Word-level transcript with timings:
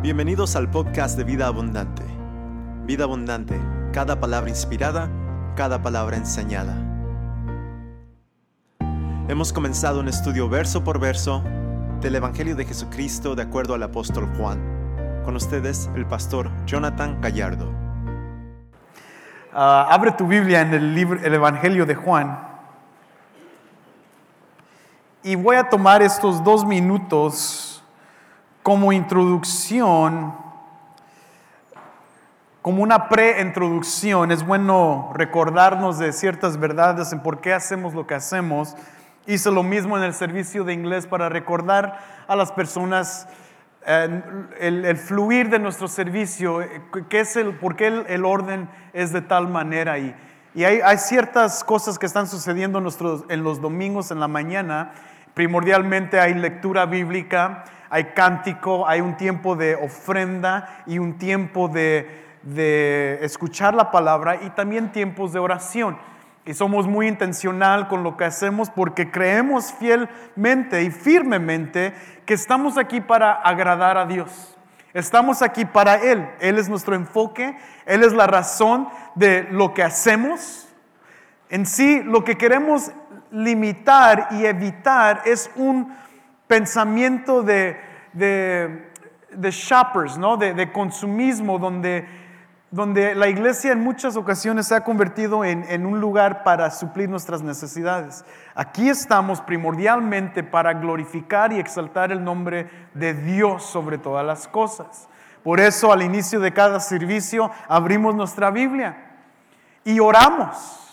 Bienvenidos 0.00 0.54
al 0.54 0.70
podcast 0.70 1.18
de 1.18 1.24
Vida 1.24 1.48
Abundante. 1.48 2.04
Vida 2.84 3.02
Abundante, 3.02 3.60
cada 3.92 4.20
palabra 4.20 4.48
inspirada, 4.48 5.10
cada 5.56 5.82
palabra 5.82 6.16
enseñada. 6.16 6.72
Hemos 9.26 9.52
comenzado 9.52 9.98
un 9.98 10.06
estudio 10.06 10.48
verso 10.48 10.84
por 10.84 11.00
verso 11.00 11.42
del 12.00 12.14
Evangelio 12.14 12.54
de 12.54 12.64
Jesucristo 12.64 13.34
de 13.34 13.42
acuerdo 13.42 13.74
al 13.74 13.82
apóstol 13.82 14.28
Juan. 14.36 14.60
Con 15.24 15.34
ustedes, 15.34 15.90
el 15.96 16.06
pastor 16.06 16.48
Jonathan 16.64 17.20
Gallardo. 17.20 17.68
Ah, 19.52 19.88
abre 19.90 20.12
tu 20.12 20.28
Biblia 20.28 20.60
en 20.60 20.74
el, 20.74 20.94
libro, 20.94 21.18
el 21.20 21.34
Evangelio 21.34 21.84
de 21.84 21.96
Juan. 21.96 22.38
Y 25.24 25.34
voy 25.34 25.56
a 25.56 25.68
tomar 25.68 26.02
estos 26.02 26.44
dos 26.44 26.64
minutos 26.64 27.67
como 28.68 28.92
introducción, 28.92 30.34
como 32.60 32.82
una 32.82 33.08
preintroducción. 33.08 34.30
Es 34.30 34.44
bueno 34.44 35.10
recordarnos 35.14 35.98
de 35.98 36.12
ciertas 36.12 36.58
verdades 36.58 37.10
en 37.14 37.20
por 37.20 37.40
qué 37.40 37.54
hacemos 37.54 37.94
lo 37.94 38.06
que 38.06 38.14
hacemos. 38.14 38.76
Hice 39.26 39.50
lo 39.50 39.62
mismo 39.62 39.96
en 39.96 40.04
el 40.04 40.12
servicio 40.12 40.64
de 40.64 40.74
inglés 40.74 41.06
para 41.06 41.30
recordar 41.30 41.98
a 42.28 42.36
las 42.36 42.52
personas 42.52 43.26
eh, 43.86 44.22
el, 44.60 44.84
el, 44.84 44.98
fluir 44.98 45.48
de 45.48 45.60
nuestro 45.60 45.88
servicio, 45.88 46.60
eh, 46.60 46.82
qué 47.08 47.20
es 47.20 47.36
el, 47.36 47.56
por 47.56 47.74
qué 47.74 47.86
el, 47.86 48.04
el 48.06 48.26
orden 48.26 48.68
es 48.92 49.14
de 49.14 49.22
tal 49.22 49.48
manera. 49.48 49.98
Y, 49.98 50.14
y 50.54 50.64
hay, 50.64 50.82
hay, 50.82 50.98
ciertas 50.98 51.64
cosas 51.64 51.98
que 51.98 52.04
están 52.04 52.28
sucediendo 52.28 52.82
nuestros, 52.82 53.24
en 53.30 53.44
los 53.44 53.62
domingos 53.62 54.10
en 54.10 54.20
la 54.20 54.28
mañana. 54.28 54.92
Primordialmente 55.38 56.18
hay 56.18 56.34
lectura 56.34 56.84
bíblica, 56.84 57.62
hay 57.90 58.06
cántico, 58.06 58.88
hay 58.88 59.00
un 59.00 59.16
tiempo 59.16 59.54
de 59.54 59.76
ofrenda 59.76 60.82
y 60.84 60.98
un 60.98 61.16
tiempo 61.16 61.68
de, 61.68 63.20
escuchar 63.22 63.72
la 63.72 63.92
palabra 63.92 64.40
y 64.42 64.50
también 64.50 64.90
tiempos 64.90 65.32
de 65.32 65.38
oración. 65.38 65.96
Y 66.44 66.54
somos 66.54 66.88
muy 66.88 67.06
intencional 67.06 67.86
con 67.86 68.02
lo 68.02 68.16
que 68.16 68.24
hacemos 68.24 68.68
porque 68.68 69.12
creemos 69.12 69.72
fielmente 69.74 70.82
y 70.82 70.90
firmemente 70.90 71.94
que 72.26 72.34
estamos 72.34 72.76
aquí 72.76 73.00
para 73.00 73.30
agradar 73.30 73.96
a 73.96 74.06
Dios. 74.06 74.58
Estamos 74.92 75.40
aquí 75.40 75.64
para 75.64 76.02
Él. 76.02 76.28
Él 76.40 76.58
es 76.58 76.68
nuestro 76.68 76.96
enfoque. 76.96 77.56
Él 77.86 78.02
es 78.02 78.12
la 78.12 78.26
razón 78.26 78.88
de 79.14 79.46
lo 79.52 79.72
que 79.72 79.84
hacemos. 79.84 80.66
En 81.48 81.64
sí, 81.64 82.02
lo 82.02 82.24
que 82.24 82.36
queremos 82.36 82.90
limitar 83.30 84.28
y 84.32 84.44
evitar 84.44 85.22
es 85.24 85.50
un 85.56 85.94
pensamiento 86.46 87.42
de, 87.42 87.78
de, 88.12 88.90
de 89.32 89.50
shoppers, 89.50 90.18
¿no? 90.18 90.36
de, 90.36 90.54
de 90.54 90.72
consumismo, 90.72 91.58
donde 91.58 92.06
donde 92.70 93.14
la 93.14 93.28
iglesia 93.28 93.72
en 93.72 93.80
muchas 93.80 94.16
ocasiones 94.16 94.66
se 94.66 94.74
ha 94.74 94.84
convertido 94.84 95.44
en, 95.44 95.64
en, 95.70 95.86
un 95.86 96.00
lugar 96.00 96.44
para 96.44 96.70
suplir 96.70 97.08
nuestras 97.08 97.40
necesidades. 97.40 98.26
Aquí 98.54 98.90
estamos 98.90 99.40
primordialmente 99.40 100.42
para 100.42 100.74
glorificar 100.74 101.52
y 101.52 101.58
exaltar 101.58 102.12
el 102.12 102.22
nombre 102.22 102.68
de 102.92 103.14
Dios 103.14 103.64
sobre 103.64 103.96
todas 103.96 104.24
las 104.24 104.48
cosas. 104.48 105.08
Por 105.42 105.60
eso 105.60 105.92
al 105.92 106.02
inicio 106.02 106.40
de 106.40 106.52
cada 106.52 106.78
servicio 106.78 107.50
abrimos 107.68 108.14
nuestra 108.14 108.50
Biblia 108.50 108.96
y 109.84 109.98
oramos. 109.98 110.87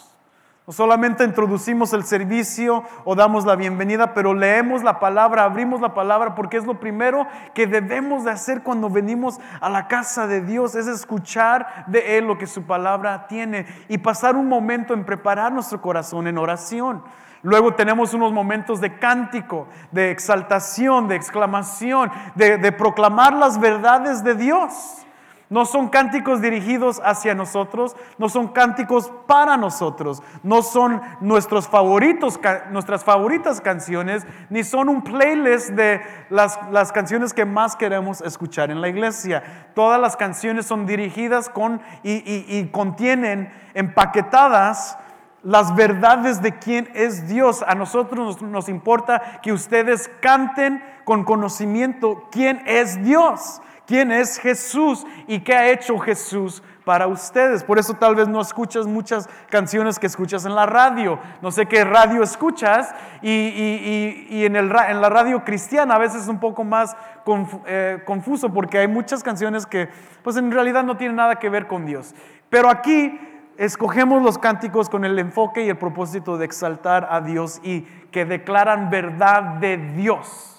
No 0.67 0.73
solamente 0.73 1.23
introducimos 1.23 1.94
el 1.94 2.05
servicio 2.05 2.83
o 3.03 3.13
damos 3.13 3.45
la 3.45 3.55
bienvenida, 3.55 4.16
pero 4.16 4.33
leemos 4.33 4.81
la 4.81 4.99
palabra, 4.99 5.44
abrimos 5.44 5.80
la 5.80 5.94
palabra, 5.94 6.33
porque 6.33 6.58
es 6.58 6.66
lo 6.66 6.80
primero 6.80 7.27
que 7.53 7.67
debemos 7.67 8.23
de 8.23 8.31
hacer 8.31 8.63
cuando 8.63 8.89
venimos 8.89 9.39
a 9.61 9.69
la 9.69 9.88
casa 9.88 10.25
de 10.25 10.41
Dios, 10.41 10.73
es 10.73 10.88
escuchar 10.88 11.86
de 11.86 12.17
Él 12.17 12.25
lo 12.25 12.39
que 12.39 12.47
su 12.47 12.63
palabra 12.63 13.27
tiene 13.27 13.67
y 13.89 13.99
pasar 13.99 14.36
un 14.36 14.47
momento 14.47 14.95
en 14.95 15.05
preparar 15.05 15.52
nuestro 15.52 15.80
corazón 15.83 16.25
en 16.25 16.39
oración. 16.39 17.04
Luego 17.43 17.75
tenemos 17.75 18.15
unos 18.15 18.33
momentos 18.33 18.81
de 18.81 18.98
cántico, 18.98 19.67
de 19.92 20.09
exaltación, 20.09 21.08
de 21.08 21.15
exclamación, 21.15 22.09
de, 22.33 22.58
de 22.58 22.71
proclamar 22.71 23.33
las 23.33 23.59
verdades 23.59 24.23
de 24.23 24.33
Dios. 24.33 25.05
No 25.48 25.66
son 25.66 25.89
cánticos 25.89 26.42
dirigidos 26.42 27.00
hacia 27.06 27.36
nosotros, 27.36 27.95
no 28.17 28.30
son 28.30 28.48
cánticos 28.48 29.11
para 29.28 29.58
nosotros, 29.58 30.23
no 30.42 30.64
son 30.64 31.02
nuestros 31.22 31.67
favoritos, 31.67 32.39
nuestras 32.72 33.04
favoritas 33.04 33.61
canciones, 33.61 34.26
ni 34.50 34.64
son 34.64 34.89
un 34.89 35.04
playlist 35.04 35.70
de 35.70 36.02
las, 36.32 36.58
las 36.72 36.92
canciones 36.92 37.32
que 37.32 37.45
más 37.45 37.76
queremos 37.76 38.22
escuchar 38.22 38.72
en 38.72 38.82
la 38.82 38.88
iglesia. 38.88 39.70
Todas 39.76 40.02
las 40.02 40.17
canciones 40.17 40.66
son 40.66 40.88
dirigidas 40.88 41.50
con 41.50 41.80
y, 42.02 42.66
contienen 42.72 43.54
empaquetadas 43.76 44.98
las 45.44 45.76
verdades 45.76 46.42
de 46.42 46.58
quién 46.58 46.89
es 46.95 47.28
Dios. 47.28 47.64
A 47.67 47.76
nosotros 47.76 48.42
nos, 48.42 48.42
nos, 48.42 48.67
importa 48.67 49.39
que 49.44 49.54
ustedes 49.54 50.10
canten 50.22 50.84
con 51.04 51.23
conocimiento 51.23 52.28
quién 52.32 52.64
es 52.66 53.04
Dios 53.04 53.61
quién 53.86 54.12
es 54.12 54.38
Jesús 54.38 55.06
y 55.28 55.40
qué 55.40 55.54
ha 55.54 55.70
hecho 55.70 55.98
Jesús 56.00 56.64
para 56.84 57.08
ustedes. 57.08 57.64
Por 57.64 57.80
eso 57.80 57.96
tal 57.96 58.16
vez 58.16 58.28
no 58.28 58.40
escuchas 58.42 58.86
muchas 58.86 59.28
canciones 59.50 60.00
que 60.00 60.08
escuchas 60.08 60.46
en 60.46 60.56
la 60.56 60.66
radio. 60.66 61.20
No 61.42 61.52
sé 61.52 61.66
qué 61.66 61.84
radio 61.84 62.23
escuchas 62.23 62.94
y, 63.22 63.30
y, 63.30 64.28
y, 64.30 64.46
en, 64.46 64.70
la 64.70 65.10
radio 65.10 65.44
cristiana 65.44 65.96
a 65.96 66.00
veces 66.00 66.23
es 66.23 66.28
un 66.28 66.40
poco 66.40 66.64
más 66.64 66.96
conf, 67.23 67.54
eh, 67.66 68.02
confuso 68.06 68.54
porque 68.54 68.78
hay 68.80 68.88
muchas 68.88 69.23
canciones 69.23 69.66
que 69.66 69.90
pues 70.23 70.38
en 70.38 70.52
realidad 70.52 70.84
no 70.84 70.96
tienen 70.96 71.17
nada 71.17 71.38
que 71.38 71.50
ver 71.50 71.67
con 71.67 71.86
Dios. 71.86 72.14
Pero 72.50 72.70
aquí 72.70 73.20
escogemos 73.58 74.22
los 74.22 74.38
cánticos 74.38 74.90
con 74.90 75.06
el 75.06 75.17
enfoque 75.17 75.66
y 75.66 75.70
el 75.70 75.78
propósito 75.78 76.38
de 76.38 76.46
exaltar 76.46 77.08
a 77.10 77.22
Dios 77.22 77.60
y 77.64 77.82
que 78.12 78.26
declaran 78.26 78.90
verdad 78.90 79.42
de 79.60 79.78
Dios. 79.78 80.55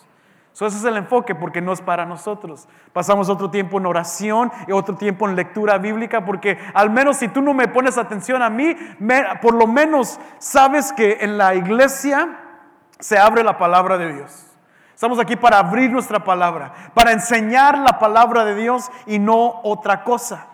So, 0.57 0.67
ese 0.67 0.79
es 0.79 0.85
el 0.85 0.97
enfoque 0.97 1.35
porque 1.35 1.61
no 1.61 1.75
es 1.75 1.83
para 1.83 2.07
nosotros. 2.07 2.67
Pasamos 2.95 3.29
otro 3.29 3.51
tiempo 3.51 3.77
en 3.77 3.85
oración 3.85 4.51
y 4.67 4.73
otro 4.73 4.95
tiempo 4.95 5.29
en 5.29 5.37
lectura 5.37 5.77
bíblica 5.77 6.25
porque 6.25 6.59
al 6.73 6.89
menos 6.89 7.19
si 7.19 7.29
tú 7.29 7.43
no 7.43 7.53
me 7.53 7.69
pones 7.69 7.99
atención 7.99 8.41
a 8.41 8.49
mí, 8.49 8.75
por 9.43 9.53
lo 9.53 9.67
menos 9.67 10.19
sabes 10.39 10.95
que 10.95 11.19
en 11.21 11.37
la 11.37 11.55
iglesia 11.55 12.39
se 12.99 13.19
abre 13.19 13.45
la 13.45 13.59
palabra 13.59 13.99
de 13.99 14.15
Dios. 14.15 14.47
Estamos 14.95 15.19
aquí 15.19 15.37
para 15.37 15.59
abrir 15.59 15.93
nuestra 15.93 16.25
palabra, 16.25 16.73
para 16.95 17.13
enseñar 17.13 17.77
la 17.77 17.99
palabra 17.99 18.47
de 18.47 18.55
Dios 18.55 18.91
y 19.05 19.19
no 19.19 19.61
otra 19.63 20.05
cosa. 20.05 20.47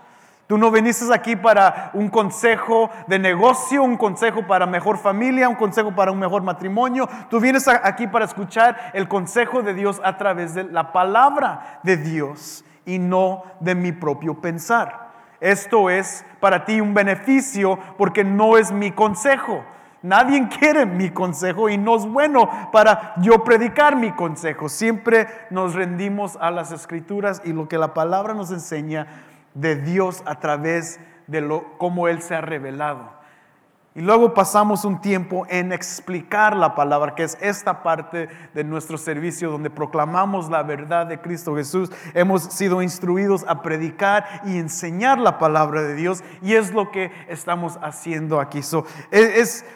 Tú 0.53 0.59
no 0.59 0.71
viniste 0.71 1.07
aquí 1.15 1.35
para 1.35 1.89
un 1.95 2.11
consejo 2.11 2.91
de 3.07 3.19
negocio, 3.19 3.83
un 3.83 3.97
consejo 3.97 4.47
para 4.47 4.67
mejor 4.67 4.99
familia, 4.99 5.49
un 5.49 5.55
consejo 5.55 5.95
para 5.95 6.13
un 6.13 6.19
mejor 6.19 6.43
matrimonio. 6.43 7.09
Tú 7.31 7.41
vienes 7.41 7.67
aquí 7.69 8.07
para 8.07 8.27
escuchar 8.27 8.91
el 8.93 9.09
consejo 9.09 9.63
de 9.63 9.73
Dios 9.73 9.99
a 10.05 10.19
través 10.19 10.53
de 10.53 10.65
la 10.65 10.93
palabra 10.93 11.81
de 11.85 11.97
Dios 11.97 12.67
y 12.85 12.99
no 12.99 13.45
de 13.61 13.75
mi 13.75 13.93
propio 13.93 14.43
pensar. 14.43 15.13
Esto 15.41 15.89
es 15.89 16.23
para 16.39 16.67
ti 16.67 16.83
un 16.83 16.93
beneficio 16.93 17.79
porque 17.97 18.23
no 18.23 18.59
es 18.59 18.73
mi 18.73 18.93
consejo. 18.93 19.65
Nadie 20.03 20.49
quiere 20.59 20.85
mi 20.85 21.09
consejo 21.09 21.71
y 21.71 21.79
no 21.79 21.97
es 21.97 22.05
bueno 22.05 22.51
para 22.73 23.15
yo 23.23 23.43
predicar 23.43 23.97
mi 23.97 24.13
consejo. 24.13 24.69
Siempre 24.69 25.29
nos 25.49 25.73
rendimos 25.73 26.37
a 26.43 26.51
las 26.51 26.73
escrituras 26.73 27.41
y 27.43 27.55
lo 27.55 27.69
que 27.69 27.79
la 27.79 27.95
palabra 27.95 28.35
nos 28.35 28.51
enseña 28.51 29.07
de 29.55 29.77
Dios 29.77 30.23
a 30.27 30.41
través 30.41 31.01
de 31.27 31.41
lo, 31.41 31.79
cómo 31.79 32.09
Él 32.09 32.23
se 32.23 32.35
ha 32.35 32.41
revelado. 32.41 33.23
Y 33.95 34.01
luego 34.01 34.33
pasamos 34.33 34.87
un 34.87 35.03
tiempo 35.03 35.47
en 35.51 35.71
explicar 35.71 36.57
la 36.57 36.75
palabra, 36.75 37.15
que 37.15 37.25
es 37.25 37.37
esta 37.43 37.83
parte 37.83 38.31
de 38.55 38.65
nuestro 38.65 38.97
servicio 38.97 39.51
donde 39.51 39.69
proclamamos 39.69 40.49
la 40.49 40.63
verdad 40.63 41.07
de 41.07 41.21
Cristo 41.21 41.55
Jesús. 41.55 41.91
Hemos 42.15 42.45
sido 42.45 42.81
instruidos 42.81 43.45
a 43.47 43.61
predicar 43.61 44.25
y 44.47 44.57
enseñar 44.57 45.19
la 45.19 45.39
palabra 45.39 45.83
de 45.83 45.95
Dios 45.95 46.25
y 46.41 46.55
es 46.55 46.73
lo 46.73 46.91
que 46.91 47.13
estamos 47.29 47.79
haciendo 47.83 48.41
aquí. 48.41 48.61
Es 49.11 49.67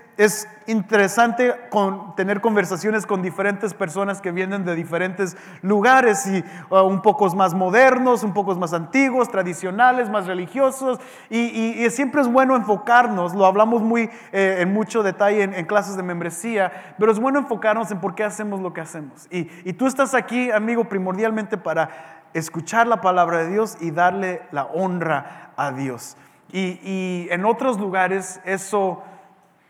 interesante 0.66 1.54
con, 1.68 2.16
tener 2.16 2.40
conversaciones 2.40 3.06
con 3.06 3.20
diferentes 3.22 3.74
personas 3.74 4.20
que 4.22 4.32
vienen 4.32 4.64
de 4.64 4.74
diferentes 4.74 5.36
lugares 5.62 6.26
y 6.26 6.42
uh, 6.70 6.80
un 6.80 7.02
poco 7.02 7.28
más 7.36 7.54
modernos, 7.54 8.22
un 8.22 8.32
poco 8.32 8.54
más 8.54 8.72
antiguos, 8.72 9.28
tradicionales, 9.28 10.08
más 10.08 10.26
religiosos. 10.26 10.98
Y, 11.28 11.38
y, 11.38 11.84
y 11.84 11.90
siempre 11.90 12.22
es 12.22 12.28
bueno 12.28 12.56
enfocarnos, 12.56 13.34
lo 13.34 13.44
hablamos 13.44 13.82
muy 13.82 14.10
eh, 14.32 14.56
en 14.60 14.72
mucho 14.72 15.02
detalle 15.02 15.42
en, 15.42 15.54
en, 15.54 15.66
clases 15.66 15.96
de 15.96 16.02
membresía, 16.02 16.94
pero 16.98 17.12
es 17.12 17.18
bueno 17.18 17.38
enfocarnos 17.38 17.90
en 17.90 18.00
por 18.00 18.14
qué 18.14 18.24
hacemos 18.24 18.60
lo 18.60 18.72
que 18.72 18.80
hacemos. 18.80 19.26
Y, 19.30 19.50
y 19.64 19.74
tú 19.74 19.86
estás 19.86 20.14
aquí, 20.14 20.50
amigo, 20.50 20.84
primordialmente 20.84 21.58
para 21.58 22.24
escuchar 22.32 22.86
la 22.86 23.02
palabra 23.02 23.38
de 23.44 23.50
Dios 23.50 23.76
y 23.80 23.90
darle 23.90 24.42
la 24.50 24.64
honra 24.64 25.52
a 25.56 25.72
Dios. 25.72 26.16
Y 26.52 27.26
en 27.30 27.44
otros 27.44 27.78
lugares 27.78 28.40
eso 28.44 29.02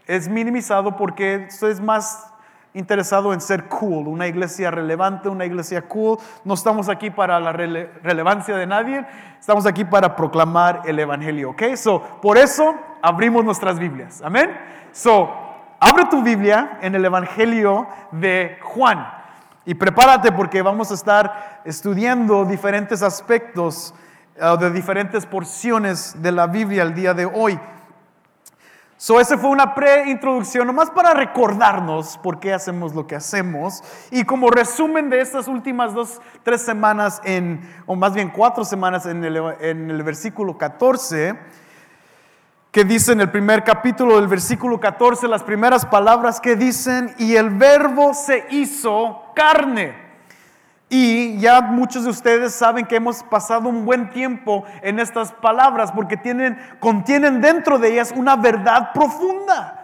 es 0.06 0.28
minimizado 0.28 0.96
porque 0.96 1.48
es 1.48 1.80
más 1.80 2.32
interesado 2.76 3.32
en 3.32 3.40
ser 3.40 3.64
cool, 3.68 4.06
una 4.06 4.26
iglesia 4.26 4.70
relevante, 4.70 5.30
una 5.30 5.46
iglesia 5.46 5.82
cool. 5.88 6.18
No 6.44 6.54
estamos 6.54 6.90
aquí 6.90 7.10
para 7.10 7.40
la 7.40 7.52
relevancia 7.52 8.54
de 8.54 8.66
nadie, 8.66 9.06
estamos 9.40 9.66
aquí 9.66 9.84
para 9.84 10.14
proclamar 10.14 10.82
el 10.84 10.98
evangelio, 10.98 11.50
¿ok? 11.50 11.62
So, 11.74 12.02
por 12.20 12.36
eso 12.36 12.74
abrimos 13.00 13.44
nuestras 13.44 13.78
Biblias, 13.78 14.20
amén. 14.22 14.50
So, 14.92 15.30
abre 15.80 16.04
tu 16.10 16.22
Biblia 16.22 16.78
en 16.82 16.94
el 16.94 17.04
evangelio 17.04 17.86
de 18.12 18.58
Juan 18.60 19.08
y 19.64 19.74
prepárate 19.74 20.30
porque 20.30 20.60
vamos 20.60 20.90
a 20.90 20.94
estar 20.94 21.62
estudiando 21.64 22.44
diferentes 22.44 23.02
aspectos 23.02 23.94
uh, 24.38 24.58
de 24.58 24.70
diferentes 24.70 25.24
porciones 25.24 26.20
de 26.22 26.30
la 26.30 26.46
Biblia 26.46 26.82
el 26.82 26.94
día 26.94 27.14
de 27.14 27.24
hoy. 27.24 27.58
So, 28.98 29.20
esa 29.20 29.36
fue 29.36 29.50
una 29.50 29.74
preintroducción, 29.74 30.66
nomás 30.66 30.90
para 30.90 31.12
recordarnos 31.12 32.16
por 32.16 32.40
qué 32.40 32.54
hacemos 32.54 32.94
lo 32.94 33.06
que 33.06 33.14
hacemos. 33.14 33.84
Y 34.10 34.24
como 34.24 34.48
resumen 34.48 35.10
de 35.10 35.20
estas 35.20 35.48
últimas 35.48 35.92
dos, 35.92 36.22
tres 36.42 36.62
semanas, 36.62 37.20
en, 37.24 37.60
o 37.84 37.94
más 37.94 38.14
bien 38.14 38.30
cuatro 38.30 38.64
semanas 38.64 39.04
en 39.04 39.22
el, 39.22 39.36
en 39.60 39.90
el 39.90 40.02
versículo 40.02 40.56
14, 40.56 41.38
que 42.70 42.84
dice 42.84 43.12
en 43.12 43.20
el 43.20 43.30
primer 43.30 43.64
capítulo 43.64 44.16
del 44.16 44.28
versículo 44.28 44.80
14, 44.80 45.28
las 45.28 45.42
primeras 45.42 45.84
palabras 45.84 46.40
que 46.40 46.56
dicen, 46.56 47.14
y 47.18 47.36
el 47.36 47.50
verbo 47.50 48.14
se 48.14 48.46
hizo 48.50 49.24
carne. 49.34 50.05
Y 50.88 51.38
ya 51.38 51.60
muchos 51.62 52.04
de 52.04 52.10
ustedes 52.10 52.54
saben 52.54 52.86
que 52.86 52.96
hemos 52.96 53.24
pasado 53.24 53.68
un 53.68 53.84
buen 53.84 54.10
tiempo 54.10 54.64
en 54.82 55.00
estas 55.00 55.32
palabras 55.32 55.90
porque 55.90 56.16
tienen, 56.16 56.58
contienen 56.78 57.40
dentro 57.40 57.78
de 57.78 57.92
ellas 57.92 58.12
una 58.14 58.36
verdad 58.36 58.92
profunda. 58.92 59.82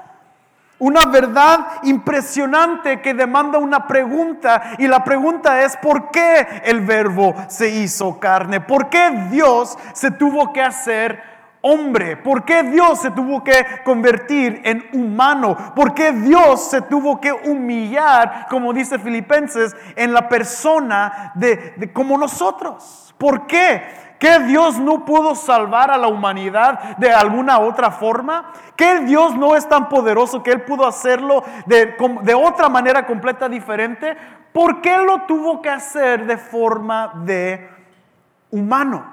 Una 0.79 1.07
verdad 1.07 1.67
impresionante 1.85 3.01
que 3.01 3.15
demanda 3.15 3.59
una 3.59 3.87
pregunta 3.87 4.75
y 4.79 4.89
la 4.89 5.05
pregunta 5.05 5.63
es 5.63 5.77
¿por 5.77 6.11
qué 6.11 6.45
el 6.65 6.81
verbo 6.81 7.37
se 7.47 7.69
hizo 7.69 8.19
carne? 8.19 8.61
¿Por 8.61 8.89
qué 8.89 9.29
Dios 9.31 9.79
se 9.93 10.11
tuvo 10.11 10.53
que 10.53 10.61
hacer 10.61 11.23
hombre? 11.63 12.17
¿Por 12.17 12.45
qué 12.45 12.65
Dios 12.65 13.01
se 13.01 13.11
tuvo 13.13 13.43
que 13.43 13.65
convertir 13.85 14.61
en 14.65 14.85
humano? 14.93 15.57
¿Por 15.75 15.95
qué 15.95 16.13
Dios 16.13 16.69
se 16.69 16.83
tuvo 16.83 17.21
que 17.21 17.33
humillar, 17.33 18.47
como 18.51 18.73
dice 18.73 18.99
Filipenses, 18.99 19.75
en 19.97 20.13
la 20.13 20.29
persona 20.29 21.33
de, 21.35 21.91
como 21.93 22.19
nosotros? 22.19 23.15
¿Por 23.17 23.47
qué? 23.47 24.03
¿Que 24.19 24.41
Dios 24.41 24.79
no 24.79 25.05
pudo 25.05 25.35
salvar 25.35 25.91
a 25.91 25.97
la 25.97 26.09
humanidad 26.09 26.97
de 26.97 27.13
alguna 27.13 27.59
otra 27.59 27.91
forma? 27.91 28.53
¿Que 28.77 29.01
Dios 29.01 29.35
no 29.37 29.57
es 29.57 29.69
tan 29.69 29.89
poderoso 29.89 30.43
que 30.43 30.53
Él 30.53 30.63
pudo 30.63 30.87
hacerlo 30.87 31.43
de, 31.67 31.97
de 32.23 32.35
otra 32.35 32.69
manera 32.69 33.07
completa 33.07 33.49
diferente? 33.49 34.17
¿Por 34.53 34.81
qué 34.81 34.97
lo 34.99 35.23
tuvo 35.23 35.63
que 35.63 35.71
hacer 35.71 36.27
de 36.27 36.37
forma 36.37 37.13
de 37.25 37.69
humano? 38.51 39.12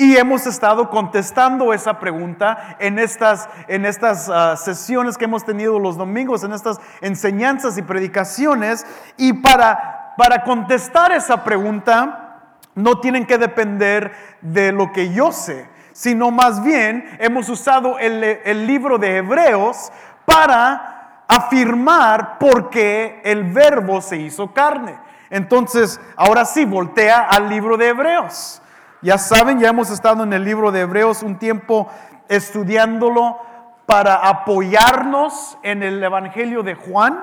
Y 0.00 0.16
hemos 0.16 0.46
estado 0.46 0.90
contestando 0.90 1.74
esa 1.74 1.98
pregunta 1.98 2.76
en 2.78 3.00
estas, 3.00 3.48
en 3.66 3.84
estas 3.84 4.28
ah, 4.28 4.56
sesiones 4.56 5.18
que 5.18 5.24
hemos 5.24 5.44
tenido 5.44 5.80
los 5.80 5.96
domingos, 5.96 6.44
en 6.44 6.52
estas 6.52 6.80
enseñanzas 7.00 7.76
y 7.78 7.82
predicaciones. 7.82 8.86
Y 9.16 9.32
para, 9.32 10.14
para 10.16 10.44
contestar 10.44 11.10
esa 11.10 11.42
pregunta, 11.42 12.52
no 12.76 13.00
tienen 13.00 13.26
que 13.26 13.38
depender 13.38 14.12
de 14.40 14.70
lo 14.70 14.92
que 14.92 15.12
yo 15.12 15.32
sé, 15.32 15.68
sino 15.92 16.30
más 16.30 16.62
bien 16.62 17.04
hemos 17.18 17.48
usado 17.48 17.98
el, 17.98 18.22
el 18.22 18.68
libro 18.68 18.98
de 18.98 19.16
Hebreos 19.16 19.90
para 20.24 21.24
afirmar 21.26 22.38
por 22.38 22.70
qué 22.70 23.20
el 23.24 23.42
verbo 23.52 24.00
se 24.00 24.16
hizo 24.16 24.54
carne. 24.54 24.96
Entonces, 25.28 26.00
ahora 26.14 26.44
sí, 26.44 26.64
voltea 26.64 27.24
al 27.24 27.48
libro 27.48 27.76
de 27.76 27.88
Hebreos. 27.88 28.62
Ya 29.00 29.16
saben, 29.16 29.60
ya 29.60 29.68
hemos 29.68 29.90
estado 29.90 30.24
en 30.24 30.32
el 30.32 30.42
libro 30.42 30.72
de 30.72 30.80
Hebreos 30.80 31.22
un 31.22 31.38
tiempo 31.38 31.88
estudiándolo 32.28 33.38
para 33.86 34.16
apoyarnos 34.16 35.56
en 35.62 35.84
el 35.84 36.02
Evangelio 36.02 36.64
de 36.64 36.74
Juan. 36.74 37.16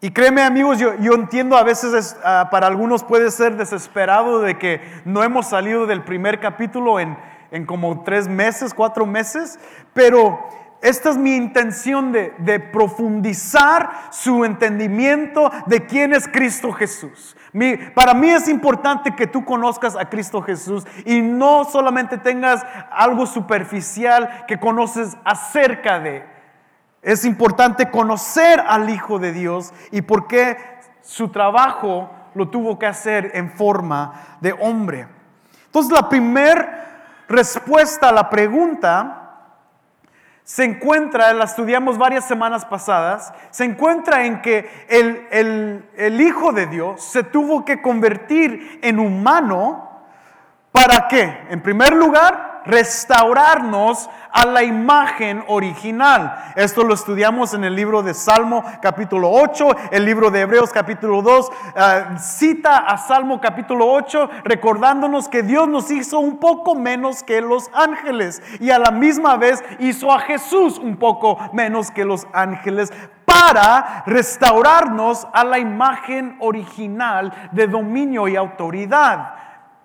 Y 0.00 0.12
créeme 0.12 0.42
amigos, 0.42 0.78
yo, 0.78 0.94
entiendo 1.12 1.56
a 1.56 1.64
veces 1.64 2.16
ah, 2.24 2.48
para 2.52 2.68
algunos 2.68 3.02
puede 3.02 3.32
ser 3.32 3.56
desesperado 3.56 4.40
de 4.40 4.56
que 4.58 4.80
no 5.04 5.24
hemos 5.24 5.48
salido 5.48 5.86
del 5.86 6.04
primer 6.04 6.38
capítulo 6.38 7.00
en, 7.00 7.18
en 7.50 7.66
como 7.66 8.04
tres 8.04 8.28
meses, 8.28 8.72
cuatro 8.72 9.06
meses, 9.06 9.58
pero 9.92 10.38
esta 10.82 11.10
es 11.10 11.18
mi 11.18 11.36
intención 11.36 12.10
de, 12.12 12.60
profundizar 12.72 14.08
su 14.10 14.44
entendimiento 14.44 15.50
de 15.66 15.84
quién 15.86 16.14
es 16.14 16.26
Cristo 16.26 16.72
Jesús. 16.72 17.36
para 17.94 18.14
mí 18.14 18.30
es 18.30 18.48
importante 18.48 19.14
que 19.14 19.26
tú 19.26 19.44
conozcas 19.44 19.96
a 19.96 20.08
Cristo 20.08 20.40
Jesús 20.40 20.86
y 21.04 21.20
no 21.20 21.64
solamente 21.64 22.16
tengas 22.16 22.64
algo 22.90 23.26
superficial 23.26 24.44
que 24.46 24.58
conoces 24.58 25.16
acerca 25.24 26.00
de. 26.00 26.24
Es 27.02 27.24
importante 27.24 27.90
conocer 27.90 28.60
al 28.60 28.88
Hijo 28.90 29.18
de 29.18 29.32
Dios 29.32 29.72
y 29.90 30.02
por 30.02 30.26
qué 30.26 30.56
su 31.02 31.28
trabajo 31.28 32.10
lo 32.34 32.48
tuvo 32.48 32.78
que 32.78 32.86
hacer 32.86 33.32
en 33.34 33.50
forma 33.50 34.38
de 34.40 34.52
hombre. 34.52 35.08
Entonces 35.66 35.92
la 35.92 36.08
primera 36.08 37.24
respuesta 37.28 38.08
a 38.08 38.12
la 38.12 38.30
pregunta 38.30 39.29
se 40.50 40.64
encuentra, 40.64 41.32
la 41.32 41.44
estudiamos 41.44 41.96
varias 41.96 42.24
semanas 42.24 42.64
pasadas, 42.64 43.32
se 43.50 43.62
encuentra 43.62 44.24
en 44.24 44.42
que 44.42 44.68
el, 44.88 45.84
el, 45.96 46.20
Hijo 46.20 46.50
de 46.50 46.66
Dios 46.66 47.04
se 47.04 47.22
tuvo 47.22 47.64
que 47.64 47.80
convertir 47.80 48.80
en 48.82 48.98
humano 48.98 50.02
para 50.72 51.06
qué? 51.06 51.46
En 51.50 51.62
primer 51.62 51.92
lugar, 51.92 52.49
restaurarnos 52.64 54.08
a 54.32 54.46
la 54.46 54.62
imagen 54.62 55.42
original. 55.48 56.52
Esto 56.54 56.84
lo 56.84 56.94
estudiamos 56.94 57.54
en 57.54 57.64
el 57.64 57.74
libro 57.74 58.02
de 58.02 58.14
Salmo 58.14 58.64
capítulo 58.80 59.30
8, 59.30 59.68
el 59.90 60.04
libro 60.04 60.30
de 60.30 60.42
Hebreos 60.42 60.70
capítulo 60.70 61.22
2, 61.22 61.50
eh, 61.74 62.04
cita 62.18 62.78
a 62.78 62.96
Salmo 62.96 63.40
capítulo 63.40 63.90
8 63.90 64.30
recordándonos 64.44 65.28
que 65.28 65.42
Dios 65.42 65.68
nos 65.68 65.90
hizo 65.90 66.20
un 66.20 66.38
poco 66.38 66.74
menos 66.74 67.22
que 67.22 67.40
los 67.40 67.70
ángeles 67.72 68.42
y 68.60 68.70
a 68.70 68.78
la 68.78 68.90
misma 68.90 69.36
vez 69.36 69.62
hizo 69.78 70.12
a 70.12 70.20
Jesús 70.20 70.78
un 70.78 70.96
poco 70.96 71.38
menos 71.52 71.90
que 71.90 72.04
los 72.04 72.26
ángeles 72.32 72.92
para 73.24 74.02
restaurarnos 74.06 75.26
a 75.32 75.44
la 75.44 75.58
imagen 75.58 76.36
original 76.40 77.32
de 77.52 77.66
dominio 77.66 78.28
y 78.28 78.36
autoridad. 78.36 79.34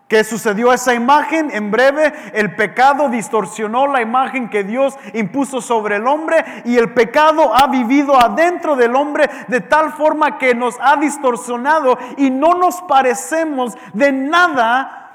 ¿Qué 0.08 0.24
sucedió 0.24 0.72
esa 0.72 0.94
imagen? 0.94 1.50
En 1.52 1.72
breve, 1.72 2.14
el 2.34 2.56
pecado 2.56 3.10
distorsionó 3.10 3.88
la 3.88 4.02
imagen 4.02 4.50
que 4.50 4.64
Dios 4.64 4.96
impuso 5.14 5.62
sobre 5.62 5.96
el 5.96 6.06
hombre 6.06 6.46
y 6.64 6.78
el 6.78 6.94
pecado 6.94 7.56
ha 7.56 7.66
vivido 7.68 8.16
adentro 8.16 8.76
del 8.76 8.96
hombre 8.96 9.28
de 9.48 9.62
tal 9.62 9.94
forma 9.94 10.38
que 10.38 10.54
nos 10.54 10.76
ha 10.80 10.98
distorsionado 10.98 11.98
y 12.18 12.30
no 12.30 12.54
nos 12.54 12.84
parecemos 12.84 13.76
de 13.94 14.12
nada 14.12 15.06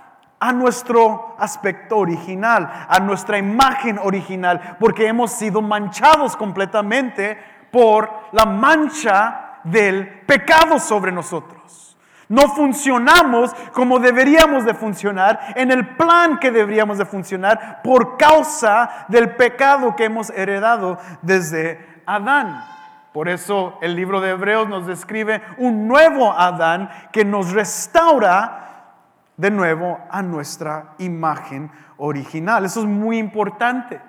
a 0.41 0.53
nuestro 0.53 1.37
aspecto 1.39 1.99
original, 1.99 2.87
a 2.89 2.99
nuestra 2.99 3.39
imagen 3.39 3.97
original, 4.03 4.77
porque 4.81 5.07
hemos 5.07 5.31
sido 5.31 5.63
manchados 5.63 6.37
completamente 6.37 7.39
por 7.71 8.11
la 8.33 8.45
mancha 8.45 9.61
del 9.63 10.23
pecado 10.23 10.81
sobre 10.81 11.13
nosotros. 11.13 11.90
No 12.31 12.49
funcionamos 12.55 13.53
como 13.73 13.99
deberíamos 13.99 14.65
de 14.65 14.73
funcionar, 14.73 15.53
en 15.57 15.73
el 15.73 15.97
plan 15.97 16.39
que 16.39 16.53
deberíamos 16.53 16.97
de 16.97 17.05
funcionar 17.05 17.83
por 17.83 18.17
causa 18.17 19.05
del 19.09 19.35
pecado 19.35 19.97
que 19.97 20.05
hemos 20.05 20.31
heredado 20.31 20.97
desde 21.23 22.03
Adán. 22.07 22.65
Por 23.13 23.29
eso 23.29 23.79
el 23.83 23.97
libro 23.97 24.21
de 24.21 24.31
Hebreos 24.31 24.69
nos 24.69 24.87
describe 24.87 25.43
un 25.59 25.89
nuevo 25.89 26.33
Adán 26.33 26.89
que 27.11 27.25
nos 27.25 27.51
restaura 27.51 28.93
de 29.37 29.51
nuevo 29.51 29.99
a 30.09 30.23
nuestra 30.23 30.95
imagen 30.99 31.69
original. 31.97 32.65
Eso 32.65 32.79
es 32.79 32.87
muy 32.87 33.19
importante. 33.19 34.01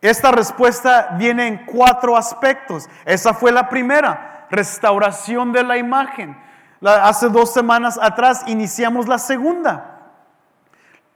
Esta 0.00 0.32
respuesta 0.32 1.16
viene 1.18 1.48
en 1.48 1.66
cuatro 1.66 2.16
aspectos. 2.16 2.88
Esa 3.04 3.34
fue 3.34 3.52
la 3.52 3.68
primera, 3.68 4.46
restauración 4.50 5.52
de 5.52 5.64
la 5.64 5.76
imagen 5.76 6.42
hace 6.82 7.28
dos 7.28 7.52
semanas 7.52 7.98
atrás 8.00 8.42
iniciamos 8.46 9.06
la 9.08 9.18
segunda. 9.18 10.12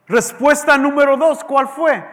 Respuesta 0.06 0.78
número 0.78 1.16
dos, 1.16 1.44
¿cuál 1.44 1.68
fue? 1.68 2.04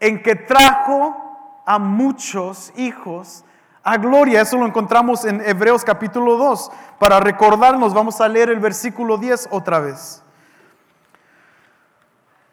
En 0.00 0.22
que 0.22 0.34
trajo 0.34 1.62
a 1.64 1.78
muchos 1.78 2.72
hijos 2.76 3.44
a 3.84 3.98
gloria. 3.98 4.40
Eso 4.40 4.56
lo 4.56 4.66
encontramos 4.66 5.24
en 5.24 5.40
Hebreos 5.46 5.84
capítulo 5.84 6.36
2. 6.36 6.72
Para 6.98 7.20
recordarnos, 7.20 7.94
vamos 7.94 8.20
a 8.20 8.28
leer 8.28 8.50
el 8.50 8.58
versículo 8.58 9.18
10 9.18 9.48
otra 9.50 9.78
vez. 9.78 10.23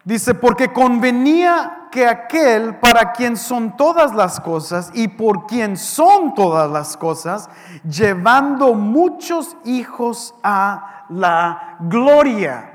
Dice, 0.04 0.34
porque 0.34 0.72
convenía 0.72 1.86
que 1.92 2.08
aquel 2.08 2.76
para 2.76 3.12
quien 3.12 3.36
son 3.36 3.76
todas 3.76 4.14
las 4.14 4.40
cosas 4.40 4.90
y 4.94 5.06
por 5.06 5.46
quien 5.46 5.76
son 5.76 6.34
todas 6.34 6.68
las 6.70 6.96
cosas, 6.96 7.48
llevando 7.88 8.74
muchos 8.74 9.56
hijos 9.64 10.34
a 10.42 11.04
la 11.08 11.76
gloria. 11.80 12.70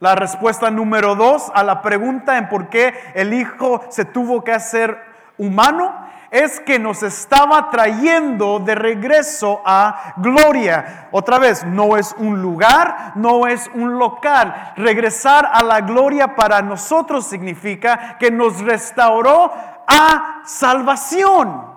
La 0.00 0.14
respuesta 0.14 0.70
número 0.70 1.14
dos 1.14 1.50
a 1.54 1.62
la 1.62 1.80
pregunta 1.80 2.36
en 2.36 2.48
por 2.48 2.68
qué 2.68 2.92
el 3.14 3.32
hijo 3.32 3.82
se 3.88 4.04
tuvo 4.04 4.44
que 4.44 4.52
hacer 4.52 4.98
humano 5.38 5.94
es 6.32 6.60
que 6.60 6.78
nos 6.78 7.02
estaba 7.02 7.68
trayendo 7.68 8.58
de 8.58 8.74
regreso 8.74 9.60
a 9.66 10.14
gloria. 10.16 11.08
Otra 11.12 11.38
vez, 11.38 11.62
no 11.62 11.98
es 11.98 12.14
un 12.16 12.40
lugar, 12.40 13.12
no 13.16 13.46
es 13.46 13.70
un 13.74 13.98
local. 13.98 14.72
Regresar 14.76 15.48
a 15.52 15.62
la 15.62 15.82
gloria 15.82 16.34
para 16.34 16.62
nosotros 16.62 17.26
significa 17.26 18.16
que 18.18 18.30
nos 18.30 18.62
restauró 18.62 19.52
a 19.86 20.40
salvación. 20.46 21.70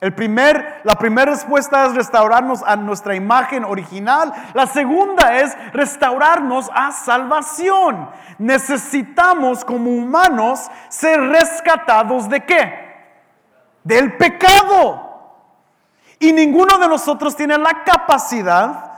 El 0.00 0.12
primer, 0.12 0.80
la 0.82 0.96
primera 0.96 1.30
respuesta 1.30 1.86
es 1.86 1.94
restaurarnos 1.94 2.64
a 2.64 2.74
nuestra 2.74 3.14
imagen 3.14 3.64
original. 3.64 4.32
La 4.54 4.66
segunda 4.66 5.38
es 5.38 5.56
restaurarnos 5.72 6.68
a 6.74 6.90
salvación. 6.90 8.10
Necesitamos 8.38 9.64
como 9.64 9.90
humanos 9.90 10.68
ser 10.88 11.20
rescatados 11.20 12.28
de 12.28 12.40
qué? 12.40 12.89
Del 13.84 14.16
pecado. 14.16 15.08
Y 16.18 16.32
ninguno 16.32 16.78
de 16.78 16.88
nosotros 16.88 17.34
tiene 17.34 17.56
la 17.58 17.82
capacidad 17.84 18.92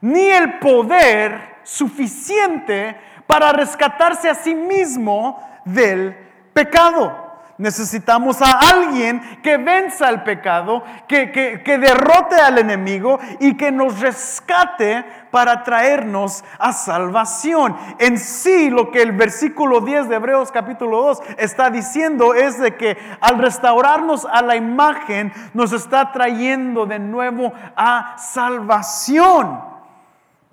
ni 0.00 0.22
el 0.28 0.58
poder 0.58 1.60
suficiente 1.62 2.98
para 3.26 3.52
rescatarse 3.52 4.28
a 4.28 4.34
sí 4.34 4.54
mismo 4.54 5.40
del 5.64 6.16
pecado. 6.52 7.21
Necesitamos 7.62 8.42
a 8.42 8.58
alguien 8.58 9.20
que 9.40 9.56
venza 9.56 10.08
el 10.08 10.24
pecado, 10.24 10.82
que, 11.06 11.30
que, 11.30 11.78
derrote 11.78 12.34
al 12.34 12.58
enemigo 12.58 13.20
y 13.38 13.56
que 13.56 13.70
nos 13.70 14.00
rescate 14.00 15.04
para 15.30 15.62
traernos 15.62 16.42
a 16.58 16.72
salvación. 16.72 17.76
En 18.00 18.18
sí, 18.18 18.68
lo 18.68 18.90
que 18.90 19.00
el 19.00 19.12
versículo 19.12 19.80
10 19.80 20.08
de 20.08 20.16
Hebreos 20.16 20.50
capítulo 20.50 21.04
2 21.04 21.22
está 21.38 21.70
diciendo 21.70 22.34
es 22.34 22.58
de 22.58 22.76
que 22.76 22.98
al 23.20 23.38
restaurarnos 23.38 24.24
a 24.24 24.42
la 24.42 24.56
imagen, 24.56 25.32
nos 25.54 25.72
está 25.72 26.10
trayendo 26.10 26.84
de 26.84 26.98
nuevo 26.98 27.52
a 27.76 28.16
salvación. 28.18 29.71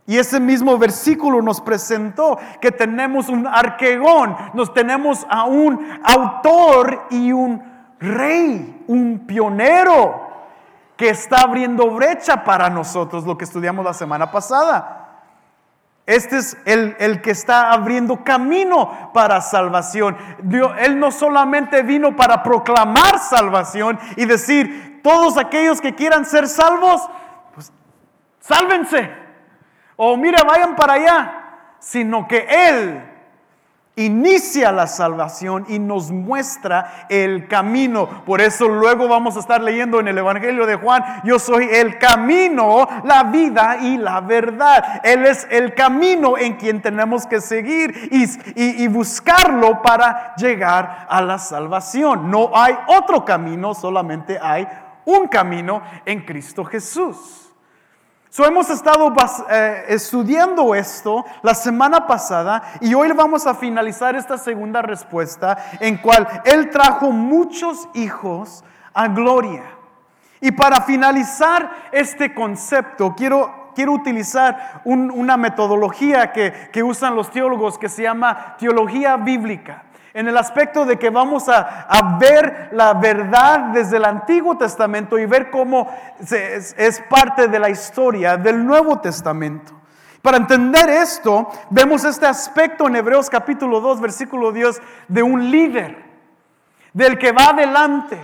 Y 0.10 0.18
ese 0.18 0.40
mismo 0.40 0.76
versículo 0.80 1.40
nos 1.40 1.62
presentó 1.62 2.40
que 2.60 2.72
tenemos 2.72 3.30
un 3.30 3.46
arquegón, 3.46 4.36
nos 4.56 4.74
tenemos 4.74 5.24
a 5.30 5.44
un 5.44 5.88
autor 6.04 7.06
y 7.12 7.32
un 7.32 7.62
rey, 8.00 8.86
un 8.88 9.28
pionero 9.28 10.20
que 10.98 11.10
está 11.10 11.42
abriendo 11.42 11.92
brecha 11.92 12.44
para 12.44 12.72
nosotros, 12.72 13.24
lo 13.24 13.38
que 13.38 13.46
estudiamos 13.46 13.86
la 13.86 13.94
semana 13.94 14.32
pasada. 14.32 15.22
Este 16.08 16.38
es 16.38 16.58
el, 16.66 16.96
el, 16.98 17.22
que 17.22 17.30
está 17.30 17.72
abriendo 17.72 18.24
camino 18.24 19.12
para 19.14 19.42
salvación. 19.42 20.18
Dios, 20.42 20.72
él 20.80 21.00
no 21.00 21.12
solamente 21.12 21.84
vino 21.84 22.16
para 22.16 22.42
proclamar 22.42 23.20
salvación 23.20 24.00
y 24.16 24.26
decir, 24.26 25.02
todos 25.04 25.38
aquellos 25.38 25.80
que 25.80 25.94
quieran 25.94 26.26
ser 26.26 26.48
salvos, 26.48 27.08
pues 27.54 27.72
sálvense 28.40 29.29
o 30.02 30.16
mire, 30.16 30.38
vayan 30.48 30.78
para 30.78 30.94
allá, 30.94 31.34
sino 31.78 32.26
que 32.26 32.48
Él 32.50 33.04
inicia 33.98 34.72
la 34.72 34.88
salvación 34.88 35.66
y 35.68 35.78
nos 35.78 36.10
muestra 36.10 37.08
el 37.10 37.50
camino. 37.50 38.08
Por 38.26 38.40
eso 38.40 38.70
luego 38.70 39.10
vamos 39.10 39.36
a 39.36 39.42
estar 39.42 39.62
leyendo 39.62 40.00
en 40.00 40.08
el 40.08 40.18
Evangelio 40.18 40.66
de 40.66 40.78
Juan, 40.78 41.04
yo 41.26 41.38
soy 41.38 41.68
el 41.70 41.98
camino, 41.98 42.88
la 43.04 43.24
vida 43.24 43.80
y 43.82 43.98
la 43.98 44.22
verdad. 44.22 45.02
Él 45.04 45.26
es 45.26 45.46
el 45.52 45.74
camino 45.74 46.38
en 46.38 46.56
quien 46.56 46.82
tenemos 46.82 47.28
que 47.28 47.42
seguir 47.42 48.08
y, 48.10 48.84
y 48.84 48.88
buscarlo 48.88 49.82
para 49.82 50.34
llegar 50.38 51.08
a 51.10 51.22
la 51.22 51.38
salvación. 51.40 52.32
No 52.32 52.52
hay 52.56 52.74
otro 52.88 53.26
camino, 53.26 53.74
solamente 53.74 54.40
hay 54.42 54.66
un 55.04 55.28
camino 55.28 55.82
en 56.06 56.22
Cristo 56.22 56.64
Jesús. 56.64 57.39
So, 58.32 58.46
hemos 58.46 58.70
estado 58.70 59.12
eh, 59.50 59.86
estudiando 59.88 60.76
esto 60.76 61.26
la 61.42 61.56
semana 61.56 62.06
pasada 62.06 62.62
y 62.80 62.94
hoy 62.94 63.12
vamos 63.12 63.48
a 63.48 63.56
finalizar 63.56 64.16
esta 64.16 64.38
segunda 64.38 64.84
respuesta 64.84 65.58
en 65.80 65.98
cual 65.98 66.28
Él 66.46 66.70
trajo 66.70 67.10
muchos 67.10 67.90
hijos 67.96 68.64
a 68.94 69.08
gloria. 69.08 69.64
Y 70.42 70.52
para 70.52 70.82
finalizar 70.82 71.72
este 71.92 72.36
concepto, 72.36 73.16
quiero, 73.18 73.72
quiero 73.74 73.94
utilizar 73.94 74.84
una 74.86 75.36
metodología 75.36 76.32
que, 76.32 76.70
que 76.72 76.84
usan 76.84 77.16
los 77.16 77.32
teólogos 77.32 77.80
que 77.80 77.90
se 77.90 78.04
llama 78.04 78.58
teología 78.60 79.18
bíblica 79.18 79.89
en 80.14 80.28
el 80.28 80.38
aspecto 80.38 80.86
de 80.86 80.98
que 80.98 81.10
vamos 81.10 81.48
a, 81.50 82.18
ver 82.20 82.70
la 82.72 82.94
verdad 82.94 83.72
desde 83.74 83.98
el 83.98 84.06
Antiguo 84.06 84.58
Testamento 84.58 85.18
y 85.18 85.26
ver 85.26 85.50
cómo 85.50 85.90
es, 86.20 87.04
parte 87.10 87.48
de 87.48 87.60
la 87.60 87.70
historia 87.70 88.38
del 88.38 88.66
Nuevo 88.66 89.00
Testamento. 89.00 89.74
Para 90.22 90.38
entender 90.38 90.90
esto, 90.90 91.50
vemos 91.70 92.04
este 92.04 92.26
aspecto 92.26 92.88
en 92.88 92.98
Hebreos 92.98 93.30
capítulo 93.30 93.80
2, 93.80 94.02
versículo 94.02 94.52
10, 94.52 94.82
de 95.08 95.24
un 95.24 95.50
líder, 95.50 95.98
del 96.94 97.18
que 97.18 97.32
va 97.32 97.50
adelante 97.50 98.20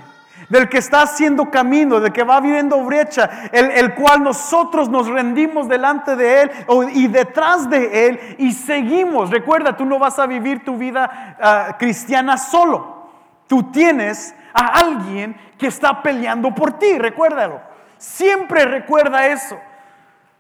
del 0.50 0.70
que 0.70 0.78
está 0.78 1.02
haciendo 1.02 1.50
camino, 1.50 2.00
del 2.00 2.12
que 2.12 2.24
va 2.24 2.40
viviendo 2.40 2.84
brecha, 2.84 3.50
el, 3.52 3.94
cual 3.96 4.24
nosotros 4.24 4.90
nos 4.90 5.08
rendimos 5.08 5.68
delante 5.68 6.16
de 6.16 6.42
Él 6.44 6.52
y 6.94 7.08
detrás 7.08 7.70
de 7.70 8.08
Él 8.08 8.36
y 8.38 8.52
seguimos. 8.52 9.30
Recuerda, 9.30 9.75
tú 9.75 9.86
no 9.86 10.00
vas 10.00 10.20
a 10.20 10.25
vivir 10.25 10.64
tu 10.64 10.78
vida 10.78 11.38
ah, 11.42 11.75
cristiana 11.78 12.38
solo. 12.38 13.10
Tú 13.48 13.72
tienes 13.72 14.36
a 14.54 14.80
alguien 14.80 15.36
que 15.58 15.68
está 15.68 16.02
peleando 16.02 16.54
por 16.54 16.74
ti, 16.74 16.98
recuérdalo. 16.98 17.62
Siempre 17.98 18.66
recuerda 18.66 19.28
eso. 19.28 19.58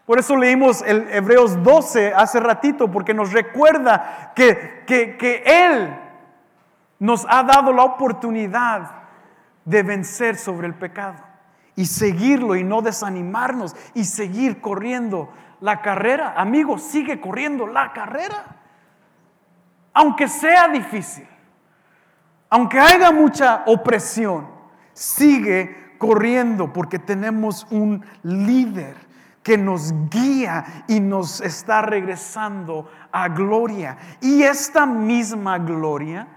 Por 0.05 0.19
eso 0.19 0.35
leímos 0.37 0.83
el 0.83 1.07
Hebreos 1.11 1.63
12 1.63 2.13
hace 2.13 2.39
ratito, 2.39 2.91
porque 2.91 3.13
nos 3.13 3.33
recuerda 3.33 4.31
que, 4.35 4.83
que, 4.85 5.17
que 5.17 5.43
Él 5.45 5.97
nos 6.99 7.25
ha 7.27 7.43
dado 7.43 7.73
la 7.73 7.83
oportunidad 7.83 9.04
de 9.65 9.83
vencer 9.83 10.37
sobre 10.37 10.67
el 10.67 10.75
pecado 10.75 11.23
y 11.75 11.85
seguirlo 11.87 12.55
y 12.55 12.63
no 12.63 12.81
desanimarnos 12.81 13.75
y 13.93 14.05
seguir 14.05 14.61
corriendo 14.61 15.29
la 15.59 15.81
carrera. 15.81 16.33
Amigo, 16.37 16.77
sigue 16.77 17.19
corriendo 17.19 17.67
la 17.67 17.91
carrera. 17.91 18.45
Aunque 19.93 20.27
sea 20.27 20.67
difícil, 20.67 21.27
aunque 22.49 22.79
haya 22.79 23.11
mucha 23.11 23.63
opresión, 23.65 24.47
sigue 24.93 25.95
corriendo 25.97 26.71
porque 26.71 26.99
tenemos 26.99 27.65
un 27.71 28.05
líder 28.23 28.95
que 29.41 29.57
nos 29.57 29.93
guía 30.09 30.83
y 30.87 30.99
nos 30.99 31.39
está 31.41 31.81
regresando 31.81 32.89
a 33.11 33.29
gloria. 33.29 33.97
Y 34.21 34.43
esta 34.43 34.85
misma 34.85 35.59
gloria 35.59 36.27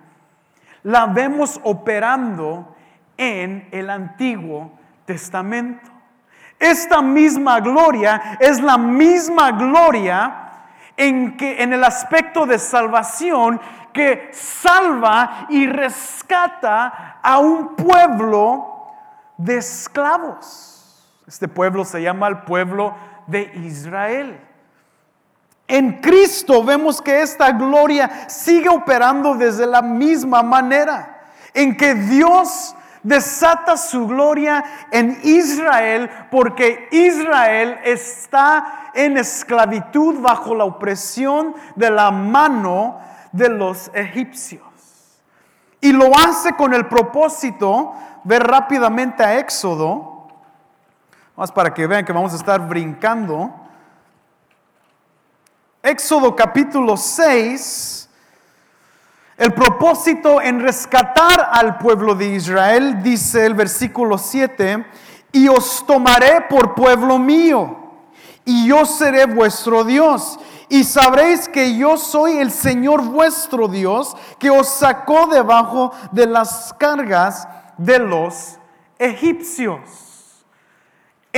la 0.83 1.07
vemos 1.07 1.61
operando 1.65 2.77
en 3.19 3.69
el 3.71 3.91
Antiguo 3.91 4.73
Testamento. 5.05 5.91
Esta 6.59 7.03
misma 7.03 7.61
gloria 7.61 8.39
es 8.41 8.61
la 8.61 8.79
misma 8.79 9.53
gloria 9.53 10.45
en 10.97 11.37
que 11.37 11.63
en 11.63 11.73
el 11.73 11.85
aspecto 11.85 12.47
de 12.47 12.59
salvación 12.59 13.61
que 13.93 14.31
salva 14.33 15.47
y 15.49 15.67
rescata 15.67 17.19
a 17.23 17.39
un 17.39 17.77
pueblo 17.77 18.89
de 19.37 19.59
esclavos. 19.59 21.07
Este 21.27 21.47
pueblo 21.47 21.85
se 21.85 22.03
llama 22.03 22.29
el 22.29 22.39
pueblo 22.39 22.95
de 23.27 23.43
Israel. 23.65 24.41
En 25.69 26.01
Cristo 26.01 26.65
vemos 26.65 27.03
que 27.03 27.21
esta 27.21 27.53
gloria 27.53 28.29
sigue 28.29 28.69
operando 28.69 29.35
desde 29.35 29.67
la 29.67 29.83
misma 29.83 30.43
manera 30.43 31.21
en 31.53 31.77
que 31.77 31.95
Dios 31.95 32.75
desata 33.03 33.77
su 33.77 34.07
gloria 34.07 34.65
en 34.91 35.19
Israel 35.23 36.11
porque 36.31 36.89
Israel 36.91 37.79
está 37.85 38.91
en 38.95 39.17
esclavitud 39.17 40.21
bajo 40.21 40.55
la 40.55 40.65
opresión 40.65 41.55
de 41.77 41.91
la 41.91 42.11
mano 42.11 43.01
de 43.33 43.49
los 43.49 43.91
egipcios. 43.95 44.63
Y 45.81 45.93
lo 45.93 46.17
hace 46.17 46.55
con 46.55 46.75
el 46.75 46.87
propósito, 46.87 47.95
ver 48.25 48.43
rápidamente 48.43 49.23
a 49.23 49.39
Éxodo, 49.39 50.29
más 51.37 51.53
para 51.53 51.73
que 51.73 51.87
vean 51.87 52.05
que 52.05 52.13
vamos 52.13 52.33
a 52.33 52.37
estar 52.37 52.67
brincando. 52.67 53.55
Éxodo 55.83 56.35
capítulo 56.35 56.97
6 56.97 58.08
El 59.39 59.55
propósito 59.55 60.43
en 60.43 60.59
rescatar 60.61 61.51
al 61.53 61.79
pueblo 61.79 62.17
de 62.17 62.27
Israel, 62.27 63.01
dice 63.05 63.47
el 63.47 63.55
versículo 63.55 64.19
7, 64.19 64.85
y 65.31 65.47
os 65.47 65.87
tomaré 65.87 66.41
por 66.51 66.75
pueblo 66.75 67.21
mío, 67.21 67.77
y 68.45 68.67
yo 68.67 68.85
seré 68.85 69.27
vuestro 69.27 69.85
Dios, 69.85 70.41
y 70.69 70.83
sabréis 70.83 71.49
que 71.49 71.77
yo 71.77 71.97
soy 71.97 72.39
el 72.39 72.51
Señor 72.51 73.01
vuestro 73.05 73.69
Dios, 73.69 74.17
que 74.41 74.51
os 74.51 74.69
sacó 74.69 75.29
debajo 75.29 75.93
de 76.11 76.27
las 76.27 76.75
cargas 76.77 77.47
de 77.77 78.01
los 78.01 78.59
egipcios 78.99 80.08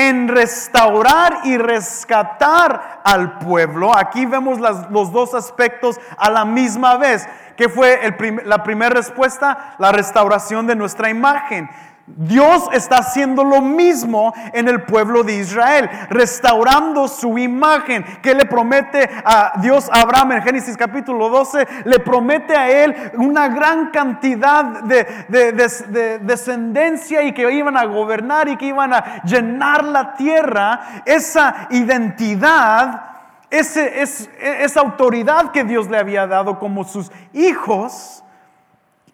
en 0.08 0.28
restaurar 0.28 1.40
y 1.44 1.58
rescatar 1.58 3.00
al 3.04 3.38
pueblo. 3.38 3.94
Aquí 3.94 4.24
vemos 4.24 4.58
los 4.58 5.12
dos 5.12 5.34
aspectos 5.34 6.00
a 6.16 6.30
la 6.30 6.44
misma 6.44 6.96
vez. 6.96 7.28
¿Qué 7.56 7.68
fue 7.68 8.00
la 8.44 8.62
primera 8.62 8.94
respuesta? 8.94 9.74
La 9.78 9.92
restauración 9.92 10.66
de 10.66 10.76
nuestra 10.76 11.10
imagen. 11.10 11.68
Dios 12.16 12.68
está 12.72 12.98
haciendo 12.98 13.44
lo 13.44 13.60
mismo 13.60 14.32
en 14.52 14.68
el 14.68 14.82
pueblo 14.82 15.22
de 15.22 15.36
Israel, 15.36 15.88
restaurando 16.08 17.08
su 17.08 17.38
imagen, 17.38 18.04
que 18.22 18.34
le 18.34 18.44
promete 18.46 19.08
a 19.24 19.52
Dios 19.60 19.88
a 19.92 20.00
Abraham 20.00 20.32
en 20.32 20.42
Génesis 20.42 20.76
capítulo 20.76 21.28
12, 21.28 21.66
le 21.84 21.98
promete 22.00 22.56
a 22.56 22.70
él 22.70 22.94
una 23.14 23.48
gran 23.48 23.90
cantidad 23.90 24.82
de, 24.82 26.20
descendencia 26.22 27.22
y 27.22 27.32
que 27.32 27.50
iban 27.52 27.76
a 27.76 27.84
gobernar 27.84 28.48
y 28.48 28.56
que 28.56 28.66
iban 28.66 28.92
a 28.92 29.22
llenar 29.22 29.84
la 29.84 30.14
tierra, 30.14 31.02
esa 31.04 31.68
identidad. 31.70 33.06
Ese, 33.50 34.00
esa 34.00 34.78
autoridad 34.78 35.50
que 35.50 35.64
Dios 35.64 35.90
le 35.90 35.98
había 35.98 36.24
dado 36.28 36.60
como 36.60 36.84
sus 36.84 37.10
hijos 37.32 38.22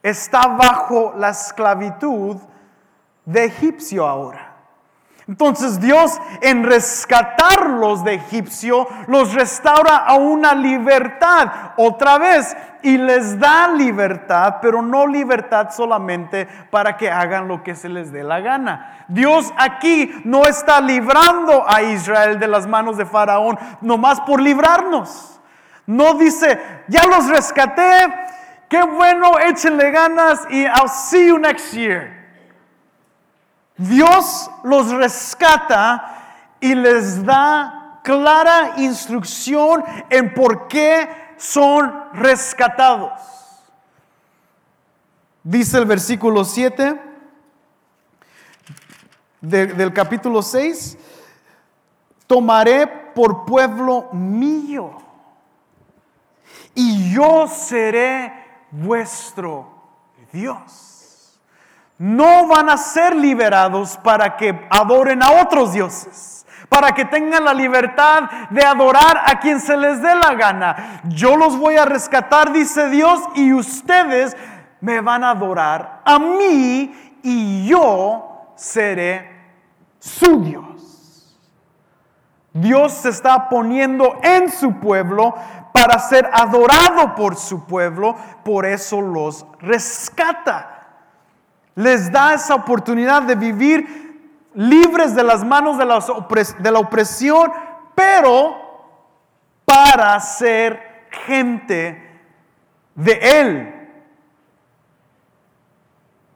está 0.03 0.47
bajo 0.47 1.15
la 1.17 1.31
esclavitud 1.31 2.37
de 3.27 3.45
egipcio 3.45 4.07
ahora. 4.07 4.57
Entonces 5.29 5.81
Dios 5.81 6.21
en 6.41 6.63
rescatarlos 6.63 8.05
de 8.05 8.15
egipcio 8.15 8.87
los 9.09 9.35
restaura 9.35 9.97
a 9.97 10.15
una 10.15 10.55
libertad 10.55 11.73
otra 11.77 12.17
vez 12.17 12.57
y 12.83 12.97
les 12.97 13.37
da 13.41 13.67
libertad, 13.67 14.59
pero 14.63 14.83
no 14.83 15.05
libertad 15.05 15.71
solamente 15.73 16.47
para 16.71 16.97
que 16.97 17.11
hagan 17.11 17.49
lo 17.49 17.65
que 17.65 17.75
se 17.75 17.89
les 17.89 18.13
dé 18.13 18.23
la 18.23 18.39
gana. 18.39 19.05
Dios 19.09 19.53
aquí 19.57 20.13
no 20.25 20.45
está 20.47 20.81
librando 20.81 21.65
a 21.67 21.83
Israel 21.83 22.39
de 22.39 22.47
las 22.47 22.69
manos 22.69 22.97
de 22.97 23.05
Faraón 23.05 23.59
nomás 23.81 24.21
por 24.21 24.41
librarnos. 24.41 25.41
No 25.87 26.15
dice, 26.15 26.61
ya 26.87 27.05
los 27.05 27.29
rescaté, 27.29 28.15
qué 28.69 28.85
bueno, 28.85 29.41
échenle 29.41 29.91
ganas 29.91 30.47
y 30.51 30.63
I'll 30.63 30.89
see 30.89 31.27
you 31.27 31.39
next 31.39 31.73
year. 31.73 32.16
Dios 33.77 34.51
los 34.65 34.91
rescata 34.91 36.55
y 36.61 36.75
les 36.75 37.25
da 37.25 38.01
clara 38.03 38.75
instrucción 38.79 39.85
en 40.09 40.33
por 40.33 40.69
qué 40.69 41.09
son 41.37 41.93
rescatados. 42.15 43.13
Dice 45.43 45.79
el 45.79 45.85
versículo 45.85 46.45
7 46.45 47.03
del 49.41 49.93
capítulo 49.93 50.43
6, 50.43 50.99
tomaré 52.27 52.87
por 52.87 53.45
pueblo 53.45 54.09
mío 54.13 54.97
y 56.75 57.13
yo 57.13 57.47
seré 57.47 58.33
vuestro 58.71 59.69
Dios 60.33 60.86
no 61.99 62.47
van 62.47 62.69
a 62.69 62.77
ser 62.77 63.17
liberados 63.17 63.97
para 63.99 64.37
que 64.37 64.67
adoren 64.71 65.23
a 65.23 65.43
otros 65.43 65.73
dioses, 65.73 66.47
para 66.69 66.93
que 66.93 67.05
tengan 67.05 67.45
la 67.45 67.55
libertad 67.55 68.25
de 68.51 68.65
adorar 68.65 69.23
a 69.25 69.39
quien 69.41 69.61
se 69.61 69.77
les 69.77 70.03
dé 70.03 70.15
la 70.15 70.35
gana. 70.35 71.01
Yo 71.05 71.37
los 71.37 71.57
voy 71.57 71.77
a 71.77 71.85
rescatar, 71.85 72.53
dice 72.53 72.91
Dios, 72.91 73.21
y 73.35 73.53
ustedes 73.53 74.37
me 74.81 75.01
van 75.01 75.25
a 75.25 75.31
adorar 75.31 76.03
a 76.05 76.19
mí 76.19 77.19
y 77.23 77.67
yo 77.67 78.53
seré 78.57 79.35
su 79.99 80.43
Dios. 80.43 81.37
Dios 82.53 82.93
se 82.93 83.11
está 83.11 83.49
poniendo 83.49 84.19
en 84.23 84.51
su 84.51 84.81
pueblo 84.81 85.35
para 85.73 85.99
ser 85.99 86.31
adorado 86.33 87.15
por 87.15 87.37
su 87.37 87.67
pueblo, 87.67 88.17
por 88.45 88.65
eso 88.65 89.03
los 89.03 89.47
rescata 89.61 90.76
les 91.77 92.11
da 92.11 92.35
esa 92.35 92.55
oportunidad 92.55 93.23
de 93.23 93.35
vivir 93.35 94.07
libres 94.55 95.15
de 95.15 95.23
las 95.23 95.45
manos 95.45 95.77
de 95.77 95.85
la, 95.85 96.81
opresión, 96.81 97.53
pero 97.95 98.57
para 99.67 100.19
ser 100.21 101.07
gente 101.27 102.21
de 102.95 103.13
Él. 103.13 103.89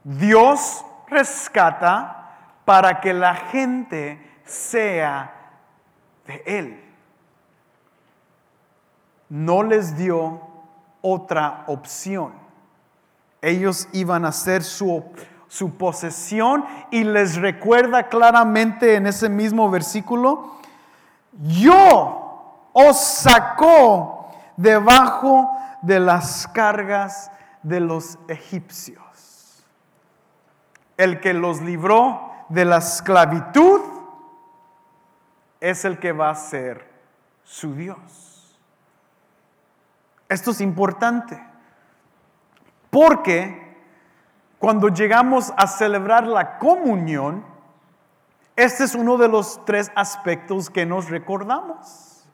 Dios 0.05 0.85
rescata 1.09 2.37
para 2.67 3.01
que 3.01 3.15
la 3.15 3.35
gente 3.35 4.43
sea 4.45 5.35
de 6.27 6.43
Él. 6.45 6.85
No 9.31 9.63
les 9.63 9.97
dio 9.97 10.43
otra 11.01 11.65
opción. 11.67 12.35
Ellos 13.41 13.89
iban 13.93 14.27
a 14.27 14.33
ser 14.33 14.63
su 14.63 14.91
su 15.51 15.77
posesión 15.77 16.65
y 16.93 17.03
les 17.03 17.35
recuerda 17.35 18.07
claramente 18.07 18.95
en 18.95 19.09
ese 19.09 19.29
mismo 19.29 19.69
versículo, 19.69 20.55
yo 21.33 22.71
os 22.73 22.97
sacó 22.97 24.31
debajo 24.57 25.51
de 25.83 25.99
las 25.99 26.47
cargas 26.47 27.33
de 27.65 27.81
los 27.81 28.17
egipcios. 28.29 29.65
El 30.97 31.19
que 31.19 31.35
los 31.35 31.61
libró 31.61 32.31
de 32.49 32.65
la 32.65 32.77
esclavitud 32.77 33.81
es 35.59 35.85
el 35.85 35.99
que 35.99 36.13
va 36.13 36.31
a 36.31 36.37
ser 36.37 36.89
su 37.43 37.75
Dios. 37.75 38.57
Esto 40.29 40.53
es 40.53 40.61
importante 40.61 41.45
porque 42.89 43.70
cuando 44.61 44.89
llegamos 44.89 45.55
a 45.57 45.67
celebrar 45.67 46.27
la 46.27 46.59
comunión, 46.59 47.43
este 48.57 48.85
es 48.85 48.95
uno 48.95 49.17
de 49.17 49.27
los 49.27 49.65
tres 49.65 49.91
aspectos 49.95 50.69
que 50.69 50.85
nos 50.85 51.09
recordamos. 51.09 52.29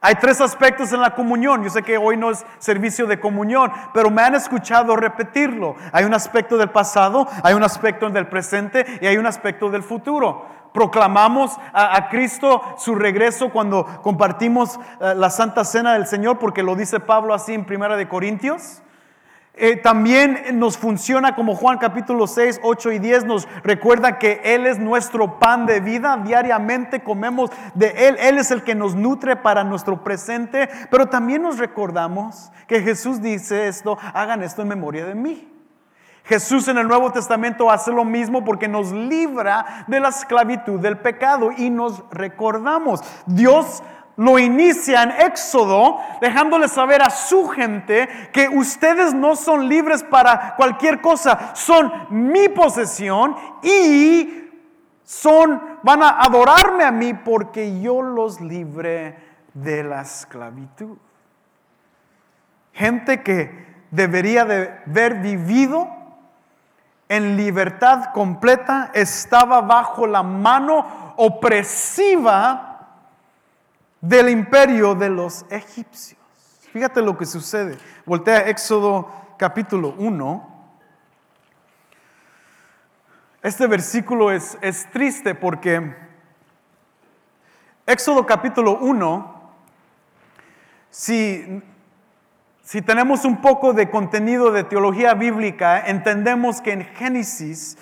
Hay 0.00 0.16
tres 0.16 0.40
aspectos 0.40 0.92
en 0.92 1.00
la 1.00 1.14
comunión. 1.14 1.62
Yo 1.62 1.70
sé 1.70 1.84
que 1.84 1.96
hoy 1.96 2.16
no 2.16 2.32
es 2.32 2.44
servicio 2.58 3.06
de 3.06 3.20
comunión, 3.20 3.70
pero 3.94 4.10
me 4.10 4.22
han 4.22 4.34
escuchado 4.34 4.96
repetirlo. 4.96 5.76
Hay 5.92 6.04
un 6.04 6.14
aspecto 6.14 6.56
del 6.56 6.70
pasado, 6.70 7.28
hay 7.44 7.54
un 7.54 7.62
aspecto 7.62 8.10
del 8.10 8.26
presente 8.26 8.84
y 9.00 9.06
hay 9.06 9.16
un 9.16 9.26
aspecto 9.26 9.70
del 9.70 9.84
futuro. 9.84 10.46
Proclamamos 10.74 11.56
a, 11.72 12.08
Cristo 12.08 12.60
su 12.76 12.96
regreso 12.96 13.50
cuando 13.50 13.86
compartimos 14.02 14.80
eh, 15.00 15.14
la 15.14 15.30
Santa 15.30 15.64
Cena 15.64 15.94
del 15.94 16.08
Señor, 16.08 16.40
porque 16.40 16.64
lo 16.64 16.74
dice 16.74 16.98
Pablo 16.98 17.34
así 17.34 17.54
en 17.54 17.64
Primera 17.64 17.96
de 17.96 18.08
Corintios. 18.08 18.82
Eh, 19.60 19.74
también 19.74 20.56
nos 20.60 20.78
funciona 20.78 21.34
como 21.34 21.56
Juan 21.56 21.78
capítulo 21.78 22.28
6, 22.28 22.60
8 22.62 22.92
y 22.92 22.98
10 23.00 23.24
nos 23.24 23.48
recuerda 23.64 24.16
que 24.16 24.40
Él 24.44 24.66
es 24.66 24.78
nuestro 24.78 25.40
pan 25.40 25.66
de 25.66 25.80
vida, 25.80 26.16
diariamente 26.24 27.00
comemos 27.02 27.50
de 27.74 27.88
Él, 28.06 28.16
Él 28.20 28.38
es 28.38 28.52
el 28.52 28.62
que 28.62 28.76
nos 28.76 28.94
nutre 28.94 29.34
para 29.34 29.64
nuestro 29.64 30.04
presente, 30.04 30.68
pero 30.92 31.06
también 31.06 31.42
nos 31.42 31.58
recordamos 31.58 32.52
que 32.68 32.82
Jesús 32.82 33.20
dice 33.20 33.66
esto, 33.66 33.98
hagan 34.14 34.44
esto 34.44 34.62
en 34.62 34.68
memoria 34.68 35.04
de 35.06 35.16
mí. 35.16 35.52
Jesús 36.22 36.68
en 36.68 36.78
el 36.78 36.86
Nuevo 36.86 37.10
Testamento 37.10 37.70
hace 37.70 37.90
lo 37.90 38.04
mismo 38.04 38.44
porque 38.44 38.68
nos 38.68 38.92
libra 38.92 39.84
de 39.88 39.98
la 39.98 40.10
esclavitud 40.10 40.78
del 40.78 40.98
pecado 40.98 41.50
y 41.56 41.70
nos 41.70 42.04
recordamos. 42.10 43.00
Dios 43.26 43.82
lo 44.18 44.36
inicia 44.36 45.04
en 45.04 45.12
Éxodo, 45.12 46.00
dejándole 46.20 46.66
saber 46.66 47.02
a 47.02 47.10
su 47.10 47.48
gente 47.48 48.08
que 48.32 48.48
ustedes 48.48 49.14
no 49.14 49.36
son 49.36 49.68
libres 49.68 50.02
para 50.02 50.56
cualquier 50.56 51.00
cosa, 51.00 51.54
son 51.54 51.92
mi 52.10 52.48
posesión 52.48 53.36
y 53.62 54.50
son 55.04 55.78
van 55.84 56.02
a 56.02 56.20
adorarme 56.20 56.82
a 56.82 56.90
mí 56.90 57.14
porque 57.14 57.80
yo 57.80 58.02
los 58.02 58.40
libré 58.40 59.16
de 59.54 59.84
la 59.84 60.02
esclavitud. 60.02 60.98
Gente 62.72 63.22
que 63.22 63.84
debería 63.92 64.44
de 64.44 64.80
haber 64.84 65.14
vivido 65.20 65.88
en 67.08 67.36
libertad 67.36 68.06
completa 68.12 68.90
estaba 68.94 69.60
bajo 69.60 70.08
la 70.08 70.24
mano 70.24 71.14
opresiva 71.16 72.67
del 74.00 74.28
imperio 74.28 74.94
de 74.94 75.08
los 75.08 75.44
egipcios. 75.50 76.20
Fíjate 76.72 77.02
lo 77.02 77.16
que 77.16 77.26
sucede. 77.26 77.78
Voltea 78.04 78.48
Éxodo 78.48 79.10
capítulo 79.38 79.94
1. 79.98 80.58
Este 83.42 83.66
versículo 83.66 84.30
es, 84.30 84.58
es 84.60 84.90
triste 84.90 85.34
porque 85.34 85.96
Éxodo 87.86 88.26
capítulo 88.26 88.78
1, 88.78 89.52
si 90.90 91.62
si 92.68 92.82
tenemos 92.82 93.24
un 93.24 93.40
poco 93.40 93.72
de 93.72 93.88
contenido 93.88 94.52
de 94.52 94.62
teología 94.62 95.14
bíblica, 95.14 95.80
entendemos 95.86 96.60
que 96.60 96.72
en 96.72 96.84
Génesis 96.84 97.78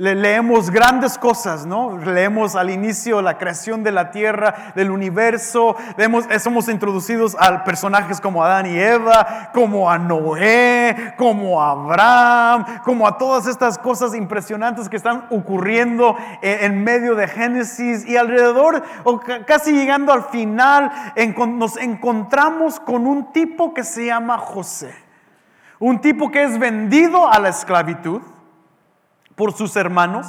le 0.00 0.14
leemos 0.14 0.70
grandes 0.70 1.18
cosas, 1.18 1.66
¿no? 1.66 1.98
Leemos 1.98 2.56
al 2.56 2.70
inicio 2.70 3.20
la 3.20 3.36
creación 3.36 3.82
de 3.82 3.92
la 3.92 4.10
tierra, 4.10 4.72
del 4.74 4.90
universo, 4.90 5.76
vemos, 5.98 6.24
somos 6.42 6.70
introducidos 6.70 7.36
a 7.38 7.64
personajes 7.64 8.18
como 8.18 8.42
Adán 8.42 8.64
y 8.64 8.78
Eva, 8.78 9.50
como 9.52 9.90
a 9.90 9.98
Noé, 9.98 11.12
como 11.18 11.60
a 11.60 11.72
Abraham, 11.72 12.80
como 12.82 13.06
a 13.06 13.18
todas 13.18 13.46
estas 13.46 13.76
cosas 13.76 14.14
impresionantes 14.14 14.88
que 14.88 14.96
están 14.96 15.26
ocurriendo 15.28 16.16
en, 16.40 16.82
medio 16.82 17.14
de 17.14 17.28
Génesis 17.28 18.08
y 18.08 18.16
alrededor, 18.16 18.82
o 19.04 19.20
casi 19.46 19.72
llegando 19.72 20.14
al 20.14 20.24
final, 20.24 20.90
nos 21.46 21.76
encontramos 21.76 22.80
con 22.80 23.06
un 23.06 23.32
tipo 23.32 23.74
que 23.74 23.84
se 23.84 24.06
llama 24.06 24.38
José, 24.38 24.94
un 25.78 26.00
tipo 26.00 26.30
que 26.30 26.42
es 26.42 26.58
vendido 26.58 27.30
a 27.30 27.38
la 27.38 27.50
esclavitud 27.50 28.22
por 29.40 29.54
sus 29.54 29.74
hermanos. 29.76 30.26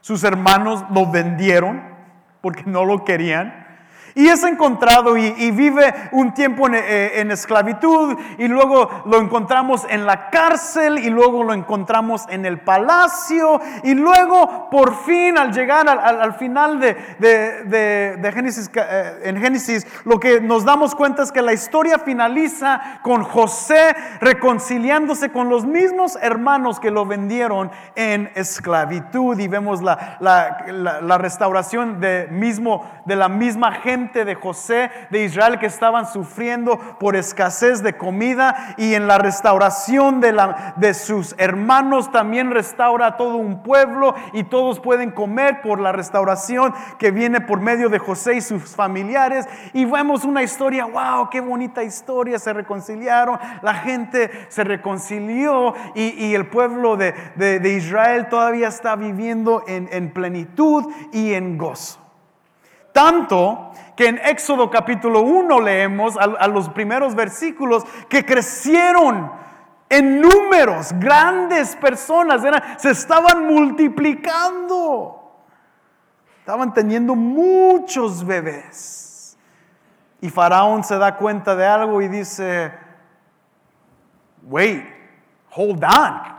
Sus 0.00 0.24
hermanos 0.24 0.84
lo 0.92 1.08
vendieron 1.08 1.84
porque 2.40 2.64
no 2.66 2.84
lo 2.84 3.04
querían. 3.04 3.63
Y 4.16 4.28
es 4.28 4.44
encontrado 4.44 5.16
y, 5.16 5.50
vive 5.50 5.92
un 6.12 6.32
tiempo 6.34 6.68
eh, 6.68 7.20
en, 7.20 7.32
esclavitud 7.32 8.16
y 8.38 8.46
luego 8.46 9.02
lo 9.06 9.18
encontramos 9.18 9.84
en 9.88 10.06
la 10.06 10.30
cárcel 10.30 10.98
y 10.98 11.10
luego 11.10 11.42
lo 11.42 11.52
encontramos 11.52 12.24
en 12.28 12.46
el 12.46 12.60
palacio 12.60 13.60
y 13.82 13.94
luego 13.94 14.68
por 14.70 14.94
fin 15.04 15.36
al 15.36 15.52
llegar 15.52 15.88
al, 15.88 16.34
final 16.34 16.78
de, 16.78 16.94
de, 17.18 18.32
Génesis, 18.32 18.70
eh, 18.74 19.20
en 19.24 19.36
Génesis 19.36 19.86
lo 20.04 20.20
que 20.20 20.40
nos 20.40 20.64
damos 20.64 20.94
cuenta 20.94 21.24
es 21.24 21.32
que 21.32 21.42
la 21.42 21.52
historia 21.52 21.98
finaliza 21.98 23.00
con 23.02 23.24
José 23.24 23.96
reconciliándose 24.20 25.30
con 25.30 25.48
los 25.48 25.64
mismos 25.64 26.16
hermanos 26.22 26.78
que 26.78 26.92
lo 26.92 27.04
vendieron 27.04 27.70
en 27.96 28.30
esclavitud 28.36 29.38
y 29.40 29.48
vemos 29.48 29.82
la, 29.82 30.18
la, 30.20 31.00
la 31.02 31.18
restauración 31.18 32.00
de, 32.00 32.28
mismo, 32.30 32.88
de 33.06 33.16
la 33.16 33.28
misma 33.28 33.72
gente 33.72 34.03
de 34.12 34.34
José 34.34 34.90
de 35.10 35.24
Israel 35.24 35.58
que 35.58 35.66
estaban 35.66 36.06
sufriendo 36.06 36.78
por 37.00 37.16
escasez 37.16 37.82
de 37.82 37.96
comida 37.96 38.74
y 38.76 38.94
en 38.94 39.06
la 39.06 39.16
restauración 39.16 40.20
de, 40.20 40.32
la, 40.32 40.74
de 40.76 40.92
sus 40.92 41.34
hermanos 41.38 42.12
también 42.12 42.50
restaura 42.50 43.16
todo 43.16 43.36
un 43.36 43.62
pueblo 43.62 44.14
y 44.34 44.44
todos 44.44 44.78
pueden 44.80 45.10
comer 45.10 45.62
por 45.62 45.80
la 45.80 45.92
restauración 45.92 46.74
que 46.98 47.10
viene 47.10 47.40
por 47.40 47.60
medio 47.60 47.88
de 47.88 47.98
José 47.98 48.34
y 48.34 48.40
sus 48.42 48.76
familiares 48.76 49.48
y 49.72 49.86
vemos 49.86 50.24
una 50.24 50.42
historia, 50.42 50.84
wow, 50.84 51.30
qué 51.30 51.40
bonita 51.40 51.82
historia, 51.82 52.38
se 52.38 52.52
reconciliaron, 52.52 53.38
la 53.62 53.74
gente 53.74 54.30
se 54.48 54.64
reconcilió 54.64 55.74
y, 55.94 56.34
el 56.34 56.46
pueblo 56.46 56.96
de, 56.96 57.74
Israel 57.76 58.28
todavía 58.28 58.68
está 58.68 58.96
viviendo 58.96 59.64
en, 59.66 59.88
en 59.92 60.12
plenitud 60.12 60.84
y 61.12 61.32
en 61.32 61.56
gozo. 61.56 62.04
Tanto 62.92 63.72
que 63.96 64.08
en 64.08 64.18
Éxodo 64.18 64.70
capítulo 64.70 65.20
1 65.20 65.60
leemos 65.60 66.16
a, 66.16 66.48
los 66.48 66.68
primeros 66.70 67.14
versículos 67.14 67.84
que 68.08 68.24
crecieron 68.24 69.30
en 69.88 70.20
números, 70.20 70.92
grandes 70.98 71.76
personas, 71.76 72.42
se 72.78 72.90
estaban 72.90 73.46
multiplicando. 73.46 75.20
Estaban 76.40 76.74
teniendo 76.74 77.14
muchos 77.14 78.26
bebés. 78.26 79.38
Y 80.20 80.30
Faraón 80.30 80.82
se 80.82 80.98
da 80.98 81.16
cuenta 81.16 81.54
de 81.54 81.66
algo 81.66 82.02
y 82.02 82.08
dice, 82.08 82.72
wait, 84.42 84.84
hold 85.54 85.84
on. 85.84 86.34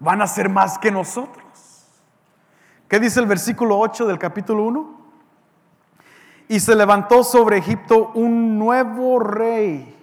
Van 0.00 0.20
a 0.20 0.26
ser 0.26 0.48
más 0.48 0.78
que 0.78 0.90
nosotros. 0.90 1.44
¿Qué 2.88 2.98
dice 2.98 3.20
el 3.20 3.26
versículo 3.26 3.78
8 3.78 4.06
del 4.06 4.18
capítulo 4.18 4.64
1? 4.64 5.01
Y 6.52 6.60
se 6.60 6.76
levantó 6.76 7.24
sobre 7.24 7.56
Egipto 7.56 8.12
un 8.12 8.58
nuevo 8.58 9.18
rey 9.18 9.98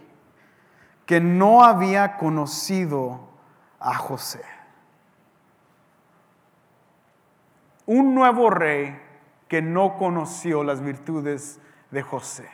que 1.05 1.21
no 1.21 1.63
había 1.63 2.17
conocido 2.17 3.19
a 3.79 3.93
José. 3.93 4.43
Un 7.85 8.15
nuevo 8.15 8.49
rey 8.49 8.99
que 9.47 9.62
no 9.62 9.99
conoció 9.99 10.63
las 10.63 10.81
virtudes 10.81 11.59
de 11.91 12.01
José. 12.01 12.49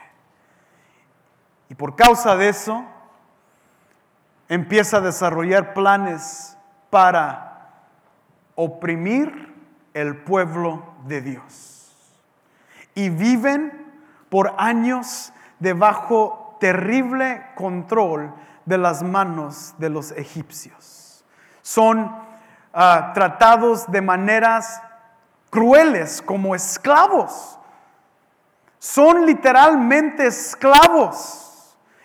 Y 1.70 1.74
por 1.74 1.96
causa 1.96 2.36
de 2.36 2.50
eso, 2.50 2.84
empieza 4.50 4.98
a 4.98 5.00
desarrollar 5.00 5.72
planes 5.72 6.58
para 6.90 7.86
oprimir 8.56 9.54
el 9.94 10.18
pueblo 10.18 10.84
de 11.06 11.22
Dios. 11.22 11.96
Y 12.94 13.08
viven 13.08 13.85
por 14.28 14.54
años 14.58 15.32
debajo 15.58 16.56
terrible 16.60 17.46
control 17.54 18.32
de 18.64 18.78
las 18.78 19.02
manos 19.02 19.74
de 19.78 19.90
los 19.90 20.12
egipcios. 20.12 21.24
Son 21.62 22.14
ah, 22.72 23.12
tratados 23.14 23.90
de 23.90 24.02
maneras 24.02 24.82
crueles 25.50 26.20
como 26.22 26.54
esclavos. 26.54 27.58
Son 28.78 29.26
literalmente 29.26 30.26
esclavos 30.26 31.45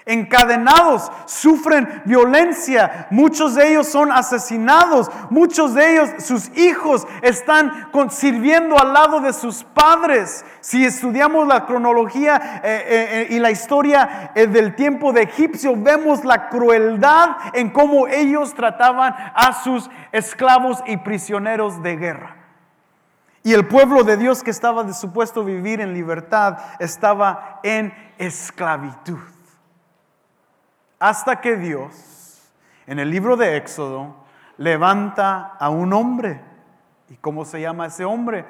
encadenados, 0.06 1.12
sufren 1.26 2.02
violencia, 2.06 3.08
muchos 3.12 3.56
de 3.56 3.72
ellos 3.72 3.88
son 3.88 4.12
asesinados, 4.12 5.10
muchos 5.30 5.74
de 5.74 5.94
ellos, 5.94 6.10
sus 6.24 6.56
hijos, 6.58 7.08
están 7.22 7.90
sirviendo 8.10 8.80
al 8.80 8.94
lado 8.94 9.20
de 9.20 9.34
sus 9.34 9.64
padres. 9.64 10.46
Si 10.60 10.86
estudiamos 10.86 11.48
la 11.48 11.66
cronología 11.66 12.62
eh, 12.64 12.86
eh, 12.88 13.28
eh, 13.30 13.36
y 13.36 13.40
la 13.40 13.52
historia 13.52 14.32
del 14.36 14.76
tiempo 14.76 15.12
de 15.14 15.24
egipcio, 15.24 15.76
vemos 15.76 16.24
la 16.24 16.50
crueldad 16.50 17.30
en 17.54 17.70
cómo 17.70 18.08
ellos 18.08 18.54
trataban 18.54 19.14
a 19.36 19.62
sus 19.64 19.90
esclavos 20.12 20.84
y 20.86 20.98
prisioneros 20.98 21.82
de 21.82 21.98
guerra. 21.98 22.36
Y 23.44 23.54
el 23.54 23.68
pueblo 23.68 24.04
de 24.04 24.18
Dios 24.18 24.44
que 24.44 24.52
estaba 24.52 24.84
de 24.84 24.94
supuesto 24.94 25.44
vivir 25.44 25.82
en 25.82 25.94
libertad 25.94 26.58
estaba 26.80 27.60
en 27.64 27.94
esclavitud. 28.20 29.18
Hasta 31.02 31.42
que 31.42 31.58
Dios, 31.58 32.44
en 32.86 33.00
el 33.00 33.10
libro 33.10 33.36
de 33.36 33.58
Éxodo, 33.58 34.24
levanta 34.58 35.56
a 35.60 35.72
un 35.72 35.94
hombre. 35.94 36.40
¿Y 37.10 37.16
cómo 37.16 37.44
se 37.44 37.60
llama 37.60 37.88
ese 37.88 38.06
hombre? 38.06 38.46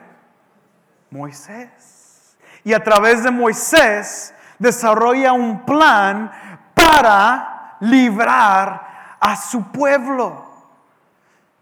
Moisés. 1.10 2.38
Y 2.66 2.74
a 2.74 2.84
través 2.84 3.24
de 3.24 3.32
Moisés 3.32 4.36
desarrolla 4.60 5.32
un 5.32 5.64
plan 5.64 6.30
para 6.74 7.78
librar 7.80 9.16
a 9.18 9.38
su 9.38 9.72
pueblo. 9.72 10.44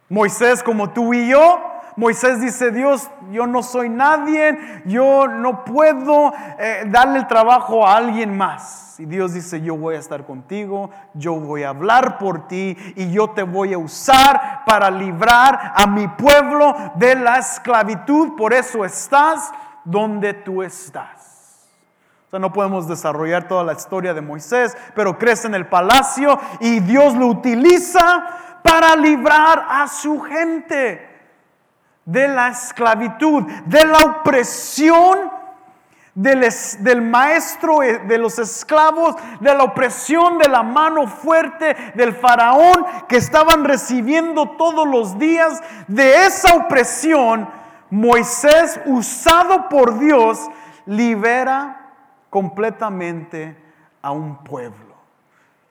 Moisés, 0.09 0.63
como 0.63 0.89
tú 0.89 1.13
y 1.13 1.29
yo, 1.29 1.68
Moisés 1.99 2.39
dice, 2.39 2.71
Dios, 2.71 3.11
yo 3.29 3.45
no 3.45 3.61
soy 3.61 3.89
nadie, 3.89 4.57
yo 4.85 5.27
no 5.27 5.65
puedo 5.65 6.31
eh, 6.57 6.85
darle 6.87 7.19
el 7.19 7.27
trabajo 7.27 7.85
a 7.85 7.97
alguien 7.97 8.37
más. 8.37 8.97
Y 8.99 9.05
Dios 9.05 9.33
dice, 9.33 9.59
yo 9.59 9.75
voy 9.75 9.95
a 9.95 9.99
estar 9.99 10.25
contigo, 10.25 10.91
yo 11.13 11.33
voy 11.33 11.63
a 11.63 11.69
hablar 11.69 12.17
por 12.17 12.47
ti 12.47 12.77
y 12.95 13.11
yo 13.11 13.31
te 13.31 13.43
voy 13.43 13.73
a 13.73 13.77
usar 13.77 14.63
para 14.65 14.89
librar 14.89 15.73
a 15.75 15.87
mi 15.87 16.07
pueblo 16.07 16.73
de 16.95 17.15
la 17.15 17.39
esclavitud. 17.39 18.37
Por 18.37 18.53
eso 18.53 18.85
estás 18.85 19.51
donde 19.83 20.33
tú 20.33 20.63
estás. 20.63 21.67
O 22.27 22.29
sea, 22.29 22.39
no 22.39 22.53
podemos 22.53 22.87
desarrollar 22.87 23.49
toda 23.49 23.65
la 23.65 23.73
historia 23.73 24.13
de 24.13 24.21
Moisés, 24.21 24.77
pero 24.95 25.17
crece 25.17 25.47
en 25.47 25.55
el 25.55 25.67
palacio 25.67 26.39
y 26.61 26.79
Dios 26.79 27.13
lo 27.15 27.27
utiliza 27.27 28.25
para 28.63 28.95
librar 28.95 29.65
a 29.67 29.85
su 29.89 30.21
gente 30.21 31.08
de 32.09 32.27
la 32.27 32.49
esclavitud, 32.49 33.43
de 33.65 33.85
la 33.85 33.99
opresión 33.99 35.31
del, 36.15 36.43
del, 36.79 37.01
maestro 37.03 37.83
eh, 37.83 37.99
de 37.99 38.17
los 38.17 38.39
esclavos, 38.39 39.15
de 39.39 39.53
la 39.53 39.63
opresión 39.63 40.39
de 40.39 40.49
la 40.49 40.63
mano 40.63 41.07
fuerte 41.07 41.75
del 41.93 42.13
faraón 42.13 42.83
que 43.07 43.17
estaban 43.17 43.63
recibiendo 43.63 44.49
todos 44.57 44.87
los 44.87 45.19
días. 45.19 45.61
De 45.87 46.25
esa 46.25 46.55
opresión, 46.55 47.47
Moisés, 47.91 48.81
usado 48.85 49.69
por 49.69 49.99
Dios, 49.99 50.39
libera 50.87 51.91
completamente 52.31 53.55
a 54.01 54.11
un 54.11 54.43
pueblo. 54.43 54.88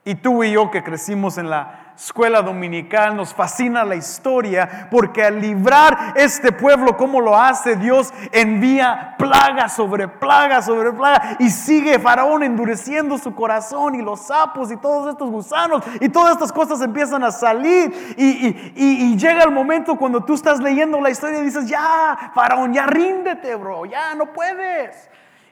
Y 0.09 0.15
tú 0.15 0.43
y 0.43 0.53
yo 0.53 0.71
que 0.71 0.83
crecimos 0.83 1.37
en 1.37 1.51
la 1.51 1.93
escuela 1.95 2.41
dominical, 2.41 3.15
nos 3.15 3.31
fascina 3.31 3.83
la 3.83 3.95
historia, 3.95 4.87
porque 4.89 5.23
al 5.23 5.39
librar 5.39 6.13
este 6.15 6.51
pueblo 6.51 6.97
como 6.97 7.21
lo 7.21 7.37
hace, 7.37 7.75
Dios 7.75 8.11
envía 8.31 9.13
plaga 9.19 9.69
sobre 9.69 10.07
plaga 10.07 10.63
sobre 10.63 10.93
plaga 10.93 11.35
y 11.37 11.51
sigue 11.51 11.99
Faraón 11.99 12.41
endureciendo 12.41 13.19
su 13.19 13.35
corazón 13.35 13.93
y 13.93 14.01
los 14.01 14.21
sapos 14.21 14.71
y 14.71 14.77
todos 14.77 15.11
estos 15.11 15.29
gusanos 15.29 15.83
y 16.01 16.09
todas 16.09 16.31
estas 16.33 16.51
cosas 16.51 16.81
empiezan 16.81 17.23
a 17.23 17.31
salir. 17.31 18.15
Y, 18.17 18.73
y 18.75 19.15
llega 19.15 19.43
el 19.43 19.51
momento 19.51 19.95
cuando 19.95 20.23
tú 20.23 20.33
estás 20.33 20.59
leyendo 20.59 20.99
la 20.99 21.11
historia 21.11 21.39
y 21.39 21.43
dices, 21.43 21.69
ya, 21.69 22.31
Faraón, 22.33 22.73
ya 22.73 22.87
ríndete, 22.87 23.53
bro, 23.53 23.85
ya 23.85 24.15
no 24.15 24.33
puedes 24.33 25.07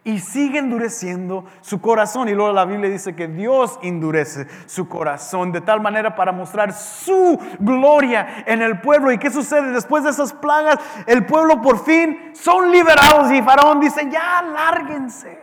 y 0.07 0.19
sigue 0.19 0.59
endureciendo 0.59 1.43
su 1.59 1.81
corazón. 1.81 2.29
Y 2.29 2.33
luego 2.33 2.53
la 2.53 2.63
Biblia 2.63 2.89
dice 2.89 3.13
que 3.13 3.27
Dios 3.27 3.77
endurece 3.83 4.47
su 4.65 4.87
corazón 4.87 5.51
de 5.51 5.59
tal 5.59 5.81
manera 5.81 6.15
para 6.15 6.31
mostrar 6.31 6.71
su 6.71 7.37
gloria 7.59 8.45
en 8.45 8.61
el 8.61 8.79
pueblo. 8.79 9.11
¿Y 9.11 9.17
qué 9.17 9.29
sucede 9.29 9.73
después 9.73 10.05
de 10.05 10.11
esas 10.11 10.31
plagas? 10.31 10.79
El 11.07 11.25
pueblo 11.25 11.61
por 11.61 11.83
fin 11.83 12.31
son 12.33 12.71
liberados 12.71 13.29
y 13.33 13.41
Faraón 13.41 13.81
dice, 13.81 14.07
ya, 14.09 14.43
lárguense. 14.43 15.41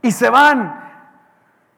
Y 0.00 0.10
se 0.12 0.30
van. 0.30 0.91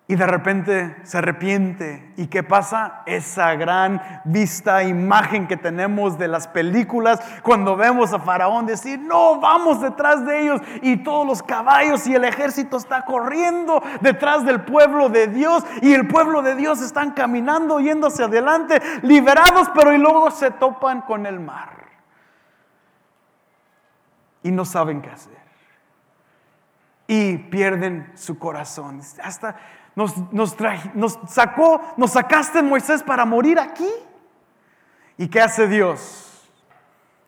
Y 0.07 0.17
de 0.17 0.27
repente 0.27 0.97
se 1.05 1.17
arrepiente. 1.17 2.13
¿Y 2.19 2.27
qué 2.27 2.43
pasa? 2.43 3.03
Esa 3.07 3.55
gran 3.55 4.03
vista, 4.27 4.83
imagen 4.85 5.47
que 5.47 5.57
tenemos 5.57 6.19
de 6.19 6.29
las 6.29 6.47
películas, 6.47 7.21
cuando 7.43 7.75
vemos 7.75 8.13
a 8.13 8.19
Faraón 8.19 8.67
decir, 8.67 9.01
no, 9.01 9.41
vamos 9.41 9.81
detrás 9.81 10.27
de 10.27 10.43
ellos. 10.43 10.61
Y 10.83 10.99
todos 10.99 11.27
los 11.27 11.43
caballos 11.43 12.07
y 12.07 12.15
el 12.15 12.25
ejército 12.25 12.77
está 12.77 13.07
corriendo 13.07 13.83
detrás 14.03 14.45
del 14.45 14.61
pueblo 14.61 15.09
de 15.09 15.29
Dios. 15.29 15.65
Y 15.81 15.95
el 15.95 16.07
pueblo 16.07 16.43
de 16.43 16.55
Dios 16.55 16.83
están 16.83 17.13
caminando, 17.13 17.81
yendo 17.81 18.09
hacia 18.09 18.27
adelante, 18.27 18.83
liberados, 19.01 19.71
pero 19.75 19.95
y 19.95 19.97
luego 19.97 20.31
se 20.31 20.51
topan 20.51 21.01
con 21.01 21.25
el 21.25 21.41
mar. 21.41 21.71
Y 24.43 24.51
no 24.51 24.67
saben 24.67 25.01
qué 25.01 25.09
hacer. 25.09 25.33
Y 27.07 27.39
pierden 27.39 28.13
su 28.15 28.39
corazón. 28.39 29.01
Hasta 29.23 29.57
nos, 29.97 30.17
nos, 30.33 30.57
nos 30.95 31.19
sacó, 31.29 31.81
nos 31.97 32.13
sacaste 32.13 32.63
Moisés 32.63 33.03
para 33.03 33.25
morir 33.25 33.59
aquí. 33.59 33.89
¿Y 35.17 35.29
qué 35.29 35.41
hace 35.41 35.69
Dios? 35.69 36.51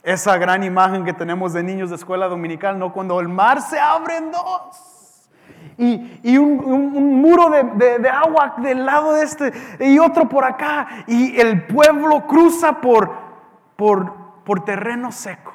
Esa 0.02 0.37
gran 0.38 0.64
imagen 0.64 1.05
que 1.05 1.12
tenemos 1.12 1.52
de 1.52 1.62
niños 1.62 1.90
de 1.90 1.96
escuela 1.96 2.26
dominical, 2.26 2.79
¿no? 2.79 2.92
Cuando 2.92 3.20
el 3.20 3.29
mar 3.29 3.61
se 3.61 3.79
abre 3.79 4.16
en 4.16 4.33
dos. 4.33 5.31
Y, 5.79 6.38
un, 6.38 7.20
muro 7.20 7.50
de, 7.50 8.09
agua 8.09 8.55
del 8.59 8.87
lado 8.87 9.12
de 9.12 9.24
este 9.24 9.52
y 9.81 9.98
otro 9.98 10.29
por 10.29 10.44
acá. 10.44 11.05
Y 11.07 11.38
el 11.38 11.66
pueblo 11.66 12.26
cruza 12.26 12.81
por, 12.81 14.64
terreno 14.64 15.12
seco. 15.12 15.55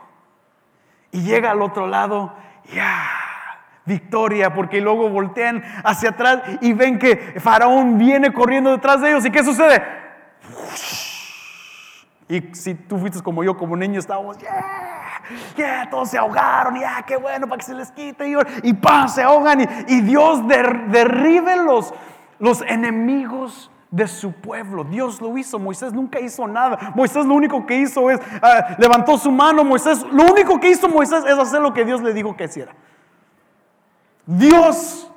Y 1.11 1.23
llega 1.23 1.51
al 1.51 1.61
otro 1.61 1.87
lado. 1.87 2.33
Ya 2.73 3.20
victoria, 3.85 4.53
porque 4.53 4.81
luego 4.81 5.09
voltean 5.09 5.63
hacia 5.83 6.09
atrás 6.09 6.41
y 6.61 6.73
ven 6.73 6.99
que 6.99 7.39
Faraón 7.39 7.97
viene 7.97 8.31
corriendo 8.33 8.71
detrás 8.71 9.01
de 9.01 9.09
ellos. 9.09 9.25
¿Y 9.25 9.31
qué 9.31 9.43
sucede? 9.43 9.81
Y 12.31 12.55
si 12.55 12.75
tú 12.75 12.97
fuiste 12.97 13.21
como 13.21 13.43
yo, 13.43 13.57
como 13.57 13.75
niño, 13.75 13.99
estábamos, 13.99 14.37
yeah, 14.37 15.21
yeah, 15.57 15.89
todos 15.89 16.11
se 16.11 16.17
ahogaron, 16.17 16.79
ya, 16.79 17.03
qué 17.05 17.17
bueno 17.17 17.45
para 17.45 17.59
que 17.59 17.65
se 17.65 17.73
les 17.73 17.91
quite, 17.91 18.25
y, 18.25 18.35
y 18.63 18.77
se 19.09 19.21
ahogan, 19.21 19.67
y, 19.85 19.99
Dios 19.99 20.47
derribe 20.47 21.57
los, 21.57 21.93
enemigos 22.65 23.69
de 23.89 24.07
su 24.07 24.31
pueblo. 24.31 24.85
Dios 24.85 25.19
lo 25.19 25.37
hizo, 25.37 25.59
Moisés 25.59 25.91
nunca 25.91 26.21
hizo 26.21 26.47
nada. 26.47 26.93
Moisés 26.95 27.25
lo 27.25 27.33
único 27.33 27.65
que 27.65 27.75
hizo 27.75 28.09
es, 28.09 28.21
ah, 28.41 28.77
levantó 28.77 29.17
su 29.17 29.29
mano, 29.29 29.65
Moisés, 29.65 30.01
lo 30.09 30.23
único 30.23 30.57
que 30.57 30.69
hizo 30.69 30.87
Moisés 30.87 31.25
es 31.25 31.37
hacer 31.37 31.59
lo 31.59 31.73
que 31.73 31.83
Dios 31.83 32.01
le 32.01 32.13
dijo 32.13 32.37
que 32.37 32.45
hiciera. 32.45 32.73
Dios 34.37 35.11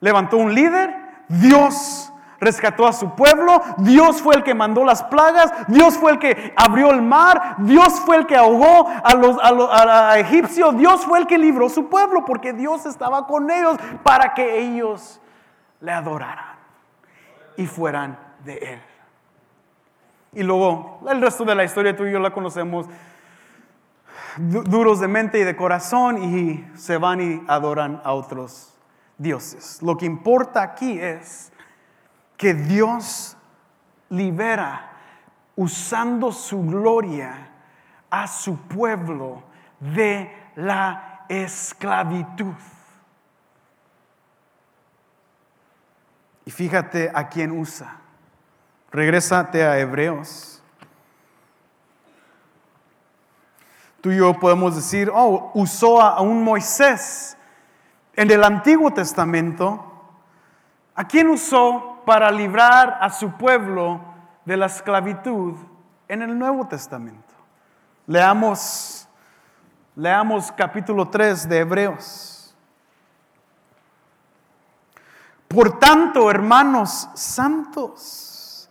levantó 0.00 0.36
un 0.36 0.54
líder, 0.54 0.94
Dios 1.28 2.12
rescató 2.40 2.86
a 2.86 2.92
su 2.92 3.16
pueblo, 3.16 3.60
Dios 3.78 4.22
fue 4.22 4.36
el 4.36 4.44
que 4.44 4.54
mandó 4.54 4.84
las 4.84 5.02
plagas, 5.02 5.52
Dios 5.66 5.98
fue 5.98 6.12
el 6.12 6.18
que 6.20 6.54
abrió 6.56 6.92
el 6.92 7.02
mar, 7.02 7.56
Dios 7.58 8.00
fue 8.00 8.16
el 8.16 8.26
que 8.26 8.36
ahogó 8.36 8.88
a 8.88 9.14
los, 9.14 9.36
a 9.42 10.18
egipcios, 10.20 10.76
Dios 10.76 11.04
fue 11.04 11.18
el 11.18 11.26
que 11.26 11.36
libró 11.36 11.68
su 11.68 11.88
pueblo, 11.88 12.24
porque 12.24 12.52
Dios 12.52 12.86
estaba 12.86 13.26
con 13.26 13.50
ellos 13.50 13.76
para 14.04 14.34
que 14.34 14.60
ellos 14.60 15.20
le 15.80 15.90
adoraran 15.90 16.56
y 17.56 17.66
fueran 17.66 18.16
de 18.44 18.58
él. 18.58 18.82
Y 20.32 20.44
luego 20.44 21.00
el 21.10 21.20
resto 21.20 21.44
de 21.44 21.56
la 21.56 21.64
historia 21.64 21.96
tú 21.96 22.04
y 22.04 22.12
yo 22.12 22.20
la 22.20 22.30
conocemos 22.30 22.86
duros 24.36 25.00
de 25.00 25.08
mente 25.08 25.38
y 25.38 25.44
de 25.44 25.56
corazón 25.56 26.22
y 26.22 26.66
se 26.76 26.98
van 26.98 27.20
y 27.20 27.44
adoran 27.48 28.00
a 28.04 28.12
otros 28.12 28.74
dioses. 29.16 29.82
Lo 29.82 29.96
que 29.96 30.06
importa 30.06 30.62
aquí 30.62 30.98
es 30.98 31.52
que 32.36 32.54
Dios 32.54 33.36
libera 34.10 34.92
usando 35.56 36.32
su 36.32 36.62
gloria 36.62 37.50
a 38.10 38.26
su 38.26 38.56
pueblo 38.56 39.42
de 39.80 40.32
la 40.56 41.24
esclavitud. 41.28 42.54
Y 46.44 46.50
fíjate 46.50 47.10
a 47.12 47.28
quién 47.28 47.52
usa. 47.52 47.96
Regrésate 48.90 49.64
a 49.64 49.78
Hebreos 49.78 50.57
Tú 54.00 54.12
y 54.12 54.18
yo 54.18 54.34
podemos 54.34 54.76
decir, 54.76 55.10
oh, 55.12 55.50
usó 55.54 56.00
a 56.00 56.20
un 56.20 56.44
Moisés 56.44 57.36
en 58.14 58.30
el 58.30 58.44
Antiguo 58.44 58.92
Testamento. 58.92 59.84
¿A 60.94 61.04
quién 61.06 61.28
usó 61.28 62.02
para 62.04 62.30
librar 62.30 62.98
a 63.00 63.10
su 63.10 63.32
pueblo 63.32 64.00
de 64.44 64.56
la 64.56 64.66
esclavitud 64.66 65.54
en 66.06 66.22
el 66.22 66.38
Nuevo 66.38 66.66
Testamento? 66.66 67.34
Leamos, 68.06 69.08
leamos 69.96 70.50
capítulo 70.52 71.08
3 71.08 71.48
de 71.48 71.58
Hebreos. 71.58 72.38
Por 75.48 75.78
tanto, 75.78 76.30
hermanos 76.30 77.08
santos, 77.14 78.68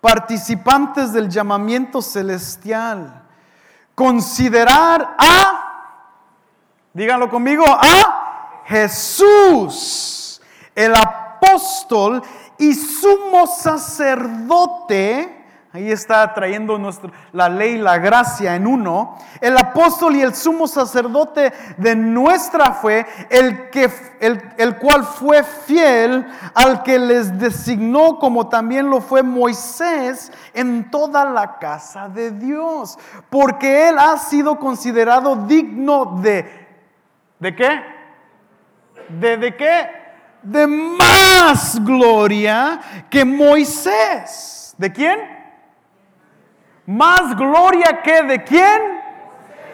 participantes 0.00 1.12
del 1.12 1.28
llamamiento 1.28 2.00
celestial, 2.00 3.21
considerar 3.94 5.16
a, 5.18 6.02
díganlo 6.92 7.28
conmigo, 7.28 7.64
a 7.66 8.62
Jesús, 8.66 10.40
el 10.74 10.94
apóstol 10.94 12.22
y 12.58 12.74
sumo 12.74 13.46
sacerdote 13.46 15.41
Ahí 15.74 15.90
está 15.90 16.34
trayendo 16.34 16.78
la 17.32 17.48
ley 17.48 17.76
y 17.76 17.78
la 17.78 17.96
gracia 17.96 18.54
en 18.56 18.66
uno. 18.66 19.16
El 19.40 19.56
apóstol 19.56 20.14
y 20.16 20.20
el 20.20 20.34
sumo 20.34 20.68
sacerdote 20.68 21.50
de 21.78 21.96
nuestra 21.96 22.74
fe, 22.74 23.06
el, 23.30 23.70
que, 23.70 23.90
el, 24.20 24.52
el 24.58 24.76
cual 24.76 25.02
fue 25.02 25.42
fiel 25.42 26.26
al 26.52 26.82
que 26.82 26.98
les 26.98 27.38
designó, 27.38 28.18
como 28.18 28.50
también 28.50 28.90
lo 28.90 29.00
fue 29.00 29.22
Moisés, 29.22 30.30
en 30.52 30.90
toda 30.90 31.24
la 31.24 31.58
casa 31.58 32.06
de 32.06 32.32
Dios. 32.32 32.98
Porque 33.30 33.88
él 33.88 33.98
ha 33.98 34.18
sido 34.18 34.58
considerado 34.58 35.36
digno 35.36 36.18
de... 36.20 36.66
¿De 37.38 37.56
qué? 37.56 37.82
¿De, 39.08 39.38
de 39.38 39.56
qué? 39.56 39.90
De 40.42 40.66
más 40.66 41.82
gloria 41.82 42.78
que 43.08 43.24
Moisés. 43.24 44.74
¿De 44.76 44.92
quién? 44.92 45.41
Más 46.86 47.36
gloria 47.36 48.02
que 48.02 48.22
de 48.22 48.42
quién? 48.42 49.00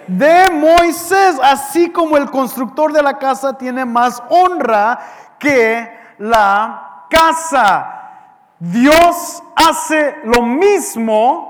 De 0.07 0.51
Moisés. 0.51 1.39
Así 1.43 1.91
como 1.91 2.17
el 2.17 2.31
constructor 2.31 2.93
de 2.93 3.03
la 3.03 3.19
casa 3.19 3.57
tiene 3.57 3.85
más 3.85 4.23
honra 4.29 4.99
que 5.39 5.91
la 6.19 7.05
casa. 7.09 7.95
Dios 8.59 9.43
hace 9.55 10.17
lo 10.25 10.43
mismo 10.43 11.49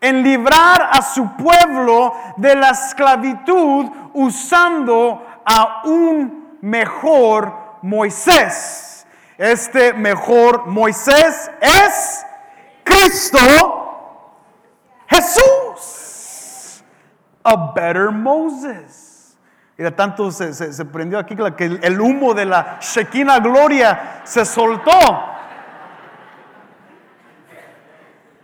en 0.00 0.22
librar 0.22 0.90
a 0.92 1.00
su 1.00 1.26
pueblo 1.36 2.14
de 2.36 2.54
la 2.54 2.70
esclavitud 2.70 3.86
usando 4.12 5.24
a 5.46 5.82
un 5.84 6.58
mejor 6.60 7.78
Moisés. 7.80 9.06
Este 9.38 9.94
mejor 9.94 10.66
Moisés 10.66 11.50
es 11.60 12.26
Cristo 12.84 13.38
Jesús, 15.14 16.84
a 17.42 17.72
better 17.72 18.10
Moses. 18.10 19.36
Mira, 19.76 19.94
tanto 19.94 20.30
se, 20.30 20.84
prendió 20.84 21.18
aquí 21.18 21.34
que 21.56 21.64
el, 21.64 22.00
humo 22.00 22.32
de 22.32 22.46
la 22.46 22.78
Shekinah 22.80 23.40
gloria 23.40 24.20
se 24.24 24.44
soltó. 24.44 24.90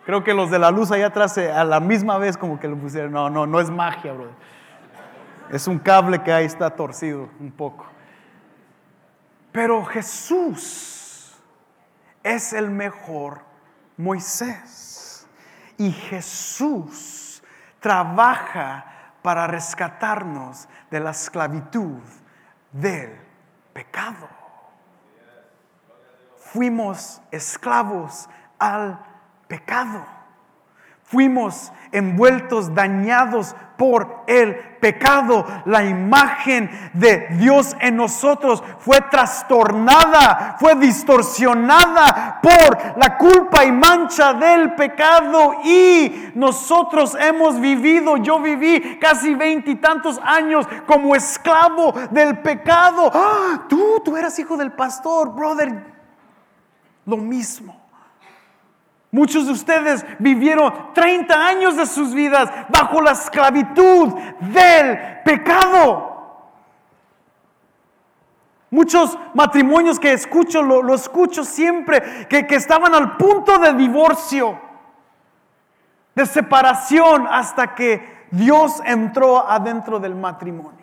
Creo 0.05 0.25
que 0.25 0.35
los 0.35 0.51
de 0.51 0.59
la 0.59 0.73
luz 0.73 0.91
allá 0.91 1.07
atrás 1.07 1.39
eh, 1.39 1.53
a 1.53 1.63
la 1.63 1.79
misma 1.79 2.19
vez 2.19 2.37
como 2.37 2.59
que 2.59 2.67
lo 2.67 2.77
pusieron. 2.77 3.13
No, 3.13 3.31
no, 3.31 3.47
no 3.47 3.61
es 3.61 3.71
magia, 3.71 4.13
bro. 4.13 4.31
Es 5.51 5.69
un 5.69 5.79
cable 5.79 6.23
que 6.23 6.33
ahí 6.33 6.47
está 6.47 6.71
torcido 6.71 7.29
un 7.39 7.53
poco. 7.53 7.87
Pero 9.53 9.85
Jesús 9.85 11.37
es 12.25 12.53
el 12.53 12.71
mejor 12.71 13.41
Moisés. 13.97 14.90
Y 15.81 15.93
Jesús 15.93 17.43
trabaja 17.81 19.15
para 19.23 19.47
rescatarnos 19.47 20.69
de 20.91 21.01
la 21.01 21.13
esclavitud 21.13 22.03
del 22.71 23.19
pecado. 23.73 24.29
Fuimos 26.37 27.23
esclavos 27.31 28.29
al 28.59 29.03
pecado. 29.49 30.07
Fuimos 31.11 31.73
envueltos, 31.91 32.73
dañados 32.73 33.57
por 33.77 34.23
el 34.29 34.55
pecado. 34.79 35.45
La 35.65 35.83
imagen 35.83 36.71
de 36.93 37.27
Dios 37.33 37.77
en 37.81 37.97
nosotros 37.97 38.63
fue 38.79 39.01
trastornada, 39.11 40.55
fue 40.61 40.77
distorsionada 40.77 42.39
por 42.41 42.97
la 42.97 43.19
culpa 43.19 43.65
y 43.65 43.73
mancha 43.73 44.35
del 44.35 44.77
pecado. 44.77 45.55
Y 45.65 46.31
nosotros 46.37 47.17
hemos 47.19 47.59
vivido, 47.59 48.17
yo 48.19 48.39
viví 48.39 49.01
casi 49.01 49.35
veintitantos 49.35 50.21
años 50.23 50.69
como 50.87 51.17
esclavo 51.17 51.93
del 52.13 52.39
pecado. 52.39 53.11
¡Ah! 53.13 53.65
Tú, 53.69 54.01
tú 54.05 54.17
eras 54.17 54.39
hijo 54.39 54.57
del 54.57 54.71
pastor, 54.71 55.35
brother. 55.35 55.93
Lo 57.05 57.17
mismo. 57.17 57.80
Muchos 59.13 59.47
de 59.47 59.53
ustedes 59.53 60.07
vivieron 60.21 60.93
30 60.95 61.35
años 61.35 61.77
de 61.77 61.87
sus 61.87 62.15
vidas 62.15 62.49
bajo 62.69 63.01
la 63.01 63.13
esclavitud 63.13 64.15
del 64.41 65.23
pecado. 65.25 66.11
Muchos 68.71 69.19
matrimonios 69.35 69.99
que 69.99 70.13
escucho, 70.13 70.63
lo, 70.63 70.95
escucho 70.95 71.43
siempre, 71.43 72.29
que, 72.29 72.47
que 72.47 72.55
estaban 72.55 72.95
al 72.95 73.17
punto 73.17 73.59
de 73.59 73.75
divorcio, 73.75 74.61
de 76.15 76.25
separación, 76.25 77.27
hasta 77.29 77.75
que 77.75 78.27
Dios 78.31 78.81
entró 78.85 79.49
adentro 79.49 79.99
del 79.99 80.15
matrimonio. 80.15 80.80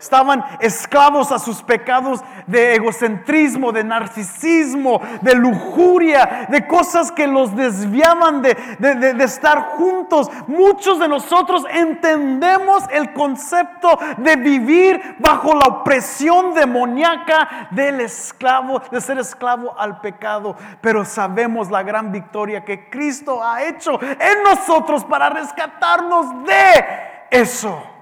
Estaban 0.00 0.44
esclavos 0.60 1.32
a 1.32 1.38
sus 1.38 1.62
pecados 1.62 2.20
de 2.46 2.74
egocentrismo, 2.74 3.72
de 3.72 3.82
narcisismo, 3.82 5.00
de 5.22 5.34
lujuria, 5.34 6.46
de 6.50 6.66
cosas 6.66 7.10
que 7.10 7.26
los 7.26 7.56
desviaban 7.56 8.42
de, 8.42 8.54
de, 8.78 9.24
estar 9.24 9.76
juntos. 9.76 10.30
Muchos 10.46 10.98
de 11.00 11.08
nosotros 11.08 11.64
entendemos 11.70 12.84
el 12.92 13.14
concepto 13.14 13.98
de 14.18 14.36
vivir 14.36 15.16
bajo 15.18 15.54
la 15.54 15.66
opresión 15.66 16.52
demoníaca 16.52 17.68
del 17.70 18.02
esclavo, 18.02 18.82
de 18.90 19.00
ser 19.00 19.18
esclavo 19.18 19.78
al 19.78 20.00
pecado. 20.02 20.56
Pero 20.82 21.06
sabemos 21.06 21.70
la 21.70 21.82
gran 21.82 22.12
victoria 22.12 22.64
que 22.64 22.90
Cristo 22.90 23.42
ha 23.42 23.62
hecho 23.62 23.98
en 24.02 24.42
nosotros 24.42 25.04
para 25.04 25.30
rescatarnos 25.30 26.44
de 26.44 26.84
eso 27.30 27.95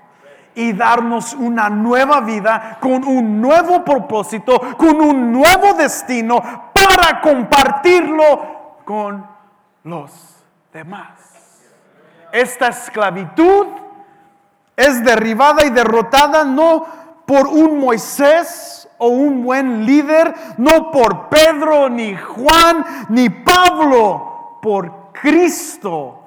y 0.54 0.72
darnos 0.72 1.34
una 1.34 1.68
nueva 1.68 2.20
vida 2.20 2.78
con 2.80 3.04
un 3.04 3.40
nuevo 3.40 3.84
propósito, 3.84 4.60
con 4.76 5.00
un 5.00 5.32
nuevo 5.32 5.74
destino 5.74 6.70
para 6.72 7.20
compartirlo 7.20 8.78
con 8.84 9.26
los 9.84 10.10
demás. 10.72 11.08
Esta 12.32 12.68
esclavitud 12.68 13.66
es 14.76 15.04
derribada 15.04 15.64
y 15.64 15.70
derrotada 15.70 16.44
no 16.44 16.86
por 17.26 17.46
un 17.46 17.78
Moisés 17.78 18.88
o 18.98 19.08
un 19.08 19.42
buen 19.44 19.86
líder, 19.86 20.34
no 20.58 20.90
por 20.90 21.28
Pedro, 21.28 21.88
ni 21.88 22.16
Juan, 22.16 22.84
ni 23.08 23.28
Pablo, 23.28 24.58
por 24.60 25.12
Cristo 25.12 26.24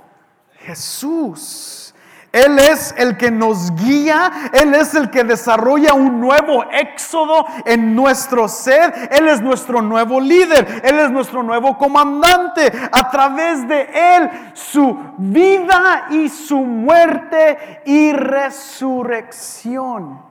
Jesús. 0.60 1.87
Él 2.32 2.60
es 2.60 2.94
el 2.98 3.18
que 3.18 3.32
nos 3.32 3.74
guía, 3.76 4.52
Él 4.54 4.76
es 4.76 4.94
el 4.94 5.10
que 5.10 5.24
desarrolla 5.24 5.94
un 5.94 6.20
nuevo 6.20 6.66
éxodo 6.72 7.46
en 7.66 7.96
nuestro 7.96 8.48
ser, 8.48 9.10
Él 9.12 9.28
es 9.30 9.42
nuestro 9.42 9.82
nuevo 9.82 10.20
líder, 10.20 10.82
Él 10.84 11.00
es 11.00 11.10
nuestro 11.10 11.42
nuevo 11.42 11.78
comandante. 11.78 12.72
A 12.92 13.10
través 13.10 13.68
de 13.68 13.90
Él, 13.94 14.30
su 14.54 14.98
vida 15.18 16.08
y 16.12 16.30
su 16.30 16.60
muerte 16.60 17.82
y 17.86 18.12
resurrección. 18.12 20.22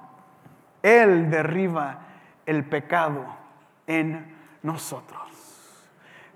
Él 0.82 1.30
derriba 1.30 1.98
el 2.44 2.64
pecado 2.64 3.24
en 3.86 4.36
nosotros. 4.62 5.22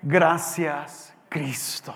Gracias, 0.02 1.12
Cristo. 1.28 1.94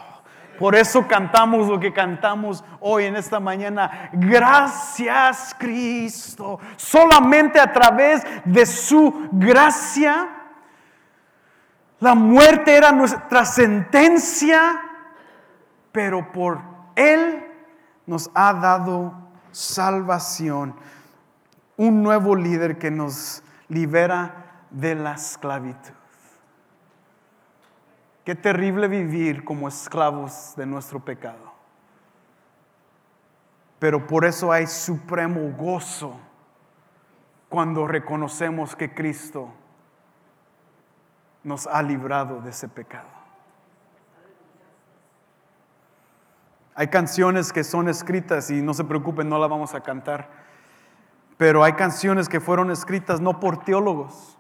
Por 0.64 0.74
eso 0.74 1.07
cantamos 1.07 1.68
lo 1.68 1.79
que 1.79 1.92
cantamos 1.92 2.64
hoy 2.81 3.05
en 3.05 3.16
esta 3.16 3.38
mañana. 3.38 4.09
Gracias 4.14 5.55
Cristo. 5.59 6.59
Solamente 6.77 7.61
a 7.61 7.70
través 7.70 8.22
de 8.46 8.64
su 8.64 9.29
gracia. 9.31 10.27
La 12.00 12.14
muerte 12.14 12.74
era 12.74 12.92
nuestra 12.92 13.44
sentencia, 13.44 14.81
pero 15.92 16.33
por 16.33 16.62
Él 16.96 17.44
nos 18.07 18.31
ha 18.33 18.55
dado 18.55 19.12
salvación. 19.53 20.77
Un 21.77 22.03
nuevo 22.03 22.35
líder 22.35 22.79
que 22.79 22.90
nos 22.90 23.42
libera 23.68 24.62
de 24.70 24.94
la 24.94 25.12
esclavitud. 25.12 26.04
Qué 28.24 28.34
terrible 28.34 28.88
vivir 28.88 29.44
como 29.44 29.68
esclavos 29.68 30.54
de 30.56 30.64
nuestro 30.64 30.98
pecado. 30.98 31.52
Pero 33.78 34.06
por 34.06 34.24
eso 34.24 34.50
hay 34.50 34.66
supremo 34.66 35.52
gozo 35.58 36.18
cuando 37.50 37.87
reconocemos 37.87 38.74
que 38.74 38.94
Cristo 38.94 39.52
nos 41.42 41.66
ha 41.66 41.82
librado 41.82 42.40
de 42.40 42.48
ese 42.48 42.66
pecado. 42.66 43.08
Hay 46.74 46.88
canciones 46.88 47.52
que 47.52 47.62
son 47.62 47.90
escritas 47.90 48.50
y 48.50 48.62
no 48.62 48.72
se 48.72 48.84
preocupen, 48.84 49.28
no 49.28 49.38
las 49.38 49.50
vamos 49.50 49.74
a 49.74 49.82
cantar, 49.82 50.30
pero 51.37 51.62
hay 51.62 51.74
canciones 51.74 52.28
que 52.28 52.40
fueron 52.40 52.70
escritas 52.70 53.20
no 53.20 53.38
por 53.38 53.62
teólogos, 53.64 54.38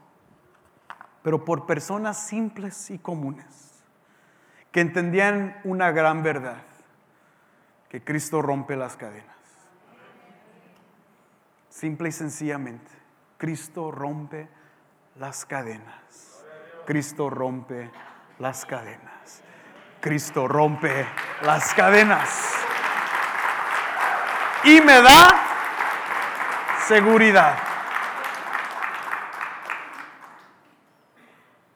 pero 1.22 1.44
por 1.44 1.66
personas 1.66 2.26
simples 2.26 2.90
y 2.90 2.98
comunes 2.98 3.73
que 4.74 4.80
entendían 4.80 5.56
una 5.62 5.92
gran 5.92 6.24
verdad, 6.24 6.64
que 7.88 8.02
Cristo 8.02 8.42
rompe 8.42 8.74
las 8.74 8.96
cadenas. 8.96 9.36
Simple 11.68 12.08
y 12.08 12.12
sencillamente, 12.12 12.90
Cristo 13.38 13.92
rompe 13.92 14.48
las 15.14 15.44
cadenas. 15.44 16.44
Cristo 16.86 17.30
rompe 17.30 17.88
las 18.40 18.66
cadenas. 18.66 19.44
Cristo 20.00 20.48
rompe 20.48 21.06
las 21.42 21.72
cadenas. 21.72 22.52
Y 24.64 24.80
me 24.80 25.00
da 25.02 25.28
seguridad. 26.88 27.73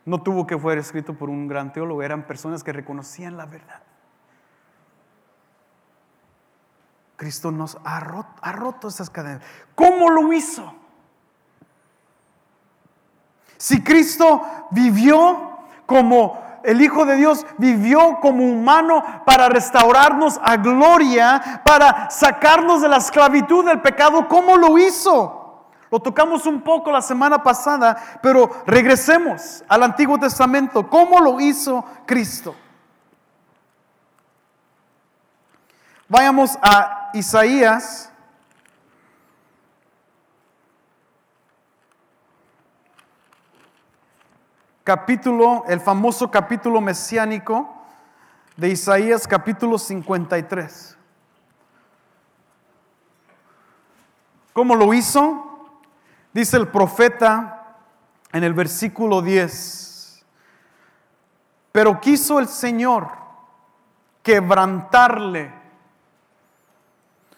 No 0.08 0.22
tuvo 0.22 0.46
que 0.46 0.58
ser 0.58 0.78
escrito 0.78 1.12
por 1.12 1.28
un 1.28 1.48
gran 1.48 1.70
teólogo, 1.70 2.02
eran 2.02 2.26
personas 2.26 2.64
que 2.64 2.72
reconocían 2.72 3.36
la 3.36 3.44
verdad. 3.44 3.82
Cristo 7.16 7.50
nos 7.50 7.76
ha 7.84 8.00
roto, 8.00 8.32
ha 8.40 8.52
roto 8.52 8.88
esas 8.88 9.10
cadenas. 9.10 9.42
¿Cómo 9.74 10.08
lo 10.08 10.32
hizo? 10.32 10.72
Si 13.58 13.84
Cristo 13.84 14.40
vivió 14.70 15.58
como 15.84 16.42
el 16.64 16.80
Hijo 16.80 17.04
de 17.04 17.16
Dios, 17.16 17.44
vivió 17.58 18.18
como 18.22 18.46
humano 18.46 19.04
para 19.26 19.50
restaurarnos 19.50 20.40
a 20.42 20.56
gloria, 20.56 21.60
para 21.66 22.08
sacarnos 22.08 22.80
de 22.80 22.88
la 22.88 22.96
esclavitud 22.96 23.66
del 23.66 23.82
pecado, 23.82 24.26
¿cómo 24.26 24.56
lo 24.56 24.78
hizo? 24.78 25.47
Lo 25.90 26.00
tocamos 26.00 26.44
un 26.46 26.60
poco 26.60 26.92
la 26.92 27.00
semana 27.00 27.42
pasada, 27.42 28.20
pero 28.22 28.50
regresemos 28.66 29.64
al 29.68 29.82
Antiguo 29.82 30.18
Testamento. 30.18 30.88
¿Cómo 30.88 31.18
lo 31.20 31.40
hizo 31.40 31.84
Cristo? 32.04 32.54
Vayamos 36.08 36.58
a 36.62 37.10
Isaías. 37.14 38.10
Capítulo, 44.84 45.64
el 45.68 45.80
famoso 45.80 46.30
capítulo 46.30 46.80
mesiánico, 46.80 47.74
de 48.56 48.70
Isaías 48.70 49.28
capítulo 49.28 49.78
53. 49.78 50.96
¿Cómo 54.54 54.74
lo 54.74 54.92
hizo? 54.94 55.47
Dice 56.32 56.56
el 56.56 56.68
profeta 56.68 57.76
en 58.32 58.44
el 58.44 58.54
versículo 58.54 59.22
10. 59.22 60.24
Pero 61.72 62.00
quiso 62.00 62.38
el 62.38 62.48
Señor 62.48 63.08
quebrantarle, 64.22 65.52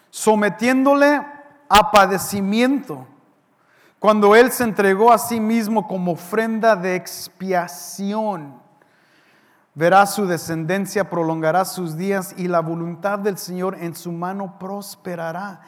sometiéndole 0.09 1.25
a 1.69 1.91
padecimiento, 1.91 3.07
cuando 3.99 4.35
Él 4.35 4.51
se 4.51 4.63
entregó 4.63 5.13
a 5.13 5.17
sí 5.17 5.39
mismo 5.39 5.87
como 5.87 6.13
ofrenda 6.13 6.75
de 6.75 6.95
expiación. 6.95 8.59
Verá 9.73 10.05
su 10.05 10.25
descendencia, 10.25 11.09
prolongará 11.09 11.63
sus 11.63 11.95
días 11.95 12.33
y 12.35 12.49
la 12.49 12.59
voluntad 12.59 13.19
del 13.19 13.37
Señor 13.37 13.77
en 13.79 13.95
su 13.95 14.11
mano 14.11 14.59
prosperará 14.59 15.61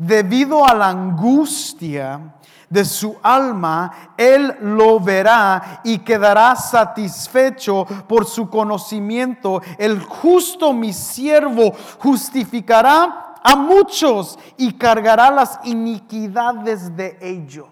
debido 0.00 0.64
a 0.64 0.74
la 0.74 0.88
angustia 0.88 2.34
de 2.70 2.84
su 2.86 3.18
alma, 3.22 4.14
él 4.16 4.56
lo 4.60 4.98
verá 4.98 5.82
y 5.84 5.98
quedará 5.98 6.56
satisfecho 6.56 7.84
por 8.08 8.24
su 8.24 8.48
conocimiento. 8.48 9.60
El 9.76 10.00
justo 10.00 10.72
mi 10.72 10.94
siervo 10.94 11.72
justificará 11.98 13.34
a 13.44 13.56
muchos 13.56 14.38
y 14.56 14.72
cargará 14.72 15.30
las 15.30 15.60
iniquidades 15.64 16.96
de 16.96 17.18
ellos. 17.20 17.68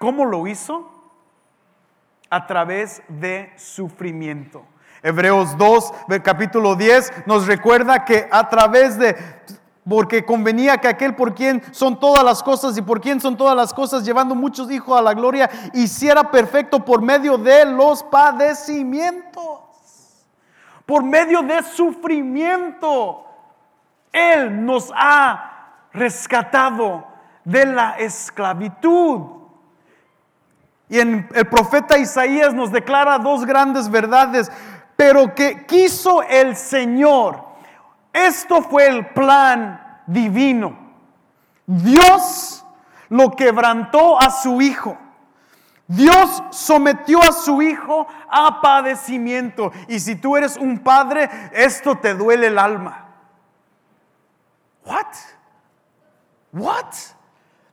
¿Cómo 0.00 0.24
lo 0.24 0.46
hizo? 0.48 0.90
A 2.30 2.46
través 2.46 3.00
de 3.08 3.52
sufrimiento. 3.56 4.64
Hebreos 5.02 5.56
2, 5.56 5.92
capítulo 6.24 6.74
10, 6.74 7.26
nos 7.26 7.46
recuerda 7.46 8.04
que 8.04 8.28
a 8.28 8.48
través 8.48 8.98
de 8.98 9.16
porque 9.88 10.24
convenía 10.24 10.78
que 10.78 10.88
aquel 10.88 11.14
por 11.14 11.34
quien 11.34 11.62
son 11.72 11.98
todas 11.98 12.24
las 12.24 12.42
cosas 12.42 12.76
y 12.76 12.82
por 12.82 13.00
quien 13.00 13.20
son 13.20 13.36
todas 13.36 13.56
las 13.56 13.72
cosas, 13.72 14.04
llevando 14.04 14.34
muchos 14.34 14.70
hijos 14.70 14.98
a 14.98 15.02
la 15.02 15.14
gloria, 15.14 15.48
hiciera 15.74 16.30
perfecto 16.30 16.84
por 16.84 17.02
medio 17.02 17.38
de 17.38 17.64
los 17.66 18.02
padecimientos, 18.02 19.60
por 20.84 21.04
medio 21.04 21.42
de 21.42 21.62
sufrimiento. 21.62 23.24
Él 24.12 24.64
nos 24.64 24.92
ha 24.94 25.68
rescatado 25.92 27.06
de 27.44 27.66
la 27.66 27.90
esclavitud. 27.98 29.20
Y 30.88 30.98
en 30.98 31.28
el 31.32 31.46
profeta 31.48 31.96
Isaías 31.96 32.54
nos 32.54 32.72
declara 32.72 33.18
dos 33.18 33.44
grandes 33.44 33.88
verdades, 33.88 34.50
pero 34.96 35.32
que 35.34 35.64
quiso 35.66 36.22
el 36.22 36.56
Señor 36.56 37.45
esto 38.16 38.62
fue 38.62 38.86
el 38.86 39.06
plan 39.08 40.02
divino. 40.06 40.76
Dios 41.66 42.64
lo 43.08 43.30
quebrantó 43.32 44.20
a 44.20 44.30
su 44.30 44.60
hijo. 44.62 44.96
Dios 45.88 46.42
sometió 46.50 47.22
a 47.22 47.32
su 47.32 47.62
hijo 47.62 48.06
a 48.28 48.60
padecimiento. 48.60 49.70
Y 49.88 50.00
si 50.00 50.16
tú 50.16 50.36
eres 50.36 50.56
un 50.56 50.78
padre, 50.80 51.30
esto 51.52 51.96
te 51.96 52.14
duele 52.14 52.48
el 52.48 52.58
alma. 52.58 53.06
What? 54.84 55.14
What? 56.52 56.94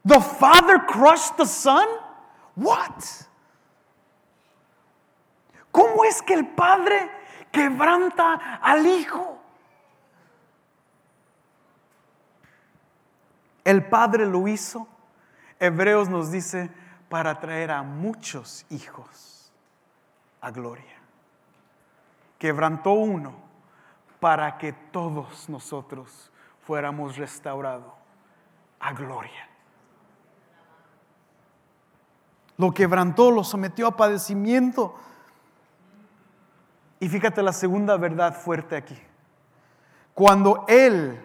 The 0.04 0.20
father 0.20 0.84
crushed 0.86 1.36
the 1.36 1.46
son? 1.46 1.86
What? 2.54 3.02
¿Cómo 5.72 6.04
es 6.04 6.22
que 6.22 6.34
el 6.34 6.46
padre 6.46 7.10
quebranta 7.50 8.60
al 8.62 8.86
hijo? 8.86 9.33
El 13.64 13.86
Padre 13.86 14.26
lo 14.26 14.46
hizo. 14.46 14.86
Hebreos 15.58 16.08
nos 16.08 16.30
dice 16.30 16.70
para 17.08 17.40
traer 17.40 17.70
a 17.70 17.82
muchos 17.82 18.66
hijos 18.70 19.52
a 20.40 20.50
gloria. 20.50 20.84
Quebrantó 22.38 22.92
uno 22.92 23.34
para 24.20 24.58
que 24.58 24.72
todos 24.72 25.48
nosotros 25.48 26.30
fuéramos 26.66 27.16
restaurados 27.16 27.92
a 28.80 28.92
gloria. 28.92 29.48
Lo 32.56 32.72
quebrantó, 32.72 33.30
lo 33.30 33.42
sometió 33.42 33.86
a 33.86 33.96
padecimiento. 33.96 34.94
Y 37.00 37.08
fíjate 37.08 37.42
la 37.42 37.52
segunda 37.52 37.96
verdad 37.96 38.34
fuerte 38.34 38.76
aquí. 38.76 38.98
Cuando 40.14 40.64
Él 40.68 41.20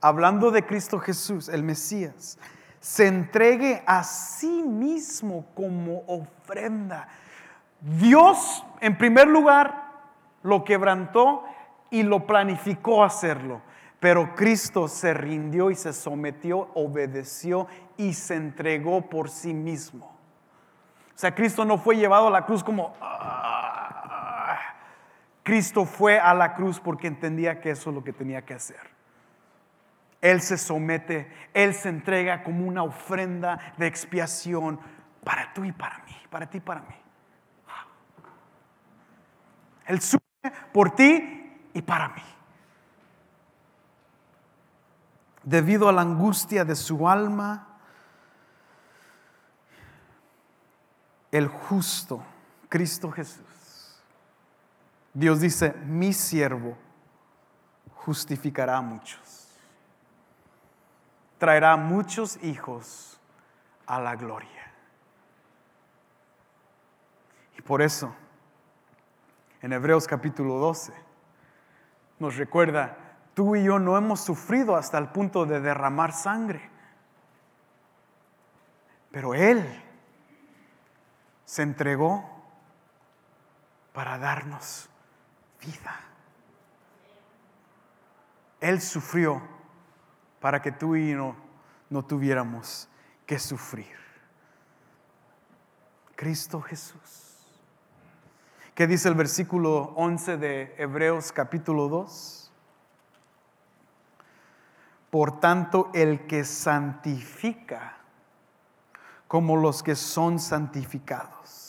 hablando 0.00 0.50
de 0.50 0.64
Cristo 0.64 0.98
Jesús, 0.98 1.48
el 1.48 1.62
Mesías, 1.62 2.38
se 2.80 3.06
entregue 3.06 3.82
a 3.86 4.02
sí 4.02 4.62
mismo 4.62 5.46
como 5.54 6.02
ofrenda. 6.06 7.08
Dios, 7.80 8.64
en 8.80 8.96
primer 8.96 9.28
lugar, 9.28 9.90
lo 10.42 10.64
quebrantó 10.64 11.44
y 11.90 12.02
lo 12.02 12.26
planificó 12.26 13.04
hacerlo. 13.04 13.62
Pero 14.00 14.34
Cristo 14.34 14.88
se 14.88 15.12
rindió 15.12 15.70
y 15.70 15.74
se 15.74 15.92
sometió, 15.92 16.70
obedeció 16.74 17.66
y 17.98 18.14
se 18.14 18.34
entregó 18.34 19.10
por 19.10 19.28
sí 19.28 19.52
mismo. 19.52 20.06
O 21.14 21.18
sea, 21.20 21.34
Cristo 21.34 21.66
no 21.66 21.76
fue 21.76 21.96
llevado 21.96 22.28
a 22.28 22.30
la 22.30 22.46
cruz 22.46 22.64
como... 22.64 22.94
Ah". 23.00 24.58
Cristo 25.42 25.84
fue 25.84 26.18
a 26.18 26.32
la 26.32 26.54
cruz 26.54 26.80
porque 26.80 27.08
entendía 27.08 27.60
que 27.60 27.70
eso 27.70 27.90
es 27.90 27.96
lo 27.96 28.04
que 28.04 28.12
tenía 28.12 28.42
que 28.42 28.54
hacer. 28.54 28.99
Él 30.20 30.42
se 30.42 30.58
somete, 30.58 31.32
Él 31.54 31.74
se 31.74 31.88
entrega 31.88 32.42
como 32.42 32.66
una 32.66 32.82
ofrenda 32.82 33.74
de 33.78 33.86
expiación 33.86 34.78
para 35.24 35.52
tú 35.54 35.64
y 35.64 35.72
para 35.72 35.98
mí, 36.04 36.16
para 36.28 36.48
ti 36.48 36.58
y 36.58 36.60
para 36.60 36.82
mí. 36.82 36.94
Él 39.86 40.00
sufre 40.00 40.52
por 40.72 40.94
ti 40.94 41.68
y 41.72 41.82
para 41.82 42.10
mí. 42.10 42.22
Debido 45.42 45.88
a 45.88 45.92
la 45.92 46.02
angustia 46.02 46.64
de 46.64 46.76
su 46.76 47.08
alma, 47.08 47.66
el 51.32 51.48
justo, 51.48 52.22
Cristo 52.68 53.10
Jesús, 53.10 54.00
Dios 55.12 55.40
dice, 55.40 55.72
mi 55.86 56.12
siervo 56.12 56.76
justificará 57.94 58.76
a 58.76 58.80
muchos 58.80 59.29
traerá 61.40 61.74
muchos 61.78 62.38
hijos 62.44 63.18
a 63.86 63.98
la 63.98 64.14
gloria. 64.14 64.72
Y 67.58 67.62
por 67.62 67.80
eso, 67.80 68.14
en 69.62 69.72
Hebreos 69.72 70.06
capítulo 70.06 70.58
12, 70.58 70.92
nos 72.18 72.36
recuerda, 72.36 72.94
tú 73.32 73.56
y 73.56 73.64
yo 73.64 73.78
no 73.78 73.96
hemos 73.96 74.20
sufrido 74.20 74.76
hasta 74.76 74.98
el 74.98 75.08
punto 75.08 75.46
de 75.46 75.60
derramar 75.60 76.12
sangre, 76.12 76.68
pero 79.10 79.32
Él 79.32 79.82
se 81.46 81.62
entregó 81.62 82.44
para 83.94 84.18
darnos 84.18 84.90
vida. 85.58 86.00
Él 88.60 88.82
sufrió 88.82 89.59
para 90.40 90.62
que 90.62 90.72
tú 90.72 90.96
y 90.96 91.12
yo 91.12 91.36
no, 91.90 92.04
tuviéramos 92.04 92.88
que 93.26 93.38
sufrir. 93.38 94.00
Cristo 96.16 96.60
Jesús. 96.60 97.46
¿Qué 98.74 98.86
dice 98.86 99.08
el 99.08 99.14
versículo 99.14 99.92
11 99.96 100.36
de 100.38 100.74
Hebreos 100.78 101.32
capítulo 101.32 101.88
2? 101.88 102.52
Por 105.10 105.40
tanto, 105.40 105.90
el 105.92 106.26
que 106.26 106.44
santifica 106.44 107.96
como 109.26 109.56
los 109.56 109.82
que 109.82 109.94
son 109.94 110.38
santificados. 110.38 111.59